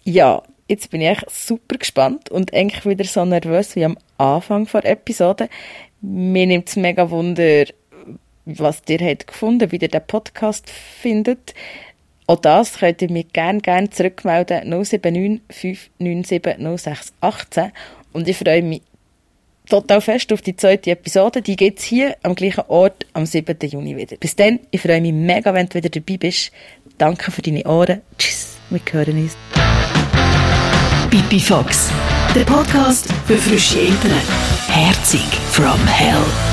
Ja, 0.05 0.41
jetzt 0.69 0.93
bin 0.93 1.01
ich 1.01 1.09
echt 1.09 1.31
super 1.33 1.79
gespannt 1.79 2.31
und 2.31 2.55
eigentlich 2.55 2.87
wieder 2.87 3.03
so 3.03 3.25
nervös 3.25 3.75
wie 3.75 3.85
am 3.85 3.99
Anfang 4.19 4.69
der 4.73 4.85
Episode. 4.85 5.49
Mir 6.01 6.47
nimmt 6.47 6.69
es 6.69 6.77
mega 6.77 7.11
Wunder, 7.11 7.65
was 8.45 8.83
ihr 8.89 9.01
habt 9.01 9.27
gefunden, 9.27 9.73
wie 9.73 9.79
ihr 9.79 9.89
den 9.89 10.07
Podcast 10.07 10.71
findet. 10.71 11.55
Auch 12.27 12.41
das 12.41 12.79
könnt 12.79 13.03
ihr 13.03 13.11
mir 13.11 13.25
gerne, 13.25 13.61
gerne 13.61 13.91
zurückmelden. 13.91 14.69
079 14.69 15.41
597 15.51 16.59
0618. 16.59 17.73
Und 18.13 18.29
ich 18.29 18.37
freue 18.37 18.63
mich 18.63 18.83
total 19.69 20.01
fest 20.01 20.33
auf 20.33 20.43
die 20.43 20.57
zweite 20.57 20.91
Episode. 20.91 21.43
Die 21.43 21.57
gibt 21.57 21.79
es 21.79 21.85
hier 21.85 22.17
am 22.23 22.35
gleichen 22.35 22.65
Ort 22.69 23.07
am 23.13 23.27
7. 23.27 23.57
Juni 23.69 23.97
wieder. 23.97 24.17
Bis 24.17 24.35
dann, 24.37 24.61
ich 24.71 24.81
freue 24.81 25.01
mich 25.01 25.13
mega, 25.13 25.53
wenn 25.55 25.69
du 25.69 25.75
wieder 25.75 25.89
dabei 25.89 26.17
bist. 26.17 26.53
Danke 26.99 27.31
für 27.31 27.43
deine 27.43 27.65
Ohren. 27.65 28.01
Tschüss, 28.19 28.57
wir 28.71 28.81
hören 28.91 29.23
uns. 29.23 29.37
Pipi 31.11 31.41
Fox, 31.41 31.91
der 32.35 32.45
Podcast 32.45 33.09
für 33.27 33.37
frische 33.37 33.81
Eltern. 33.81 34.21
Herzig 34.69 35.27
from 35.51 35.87
Hell. 35.87 36.46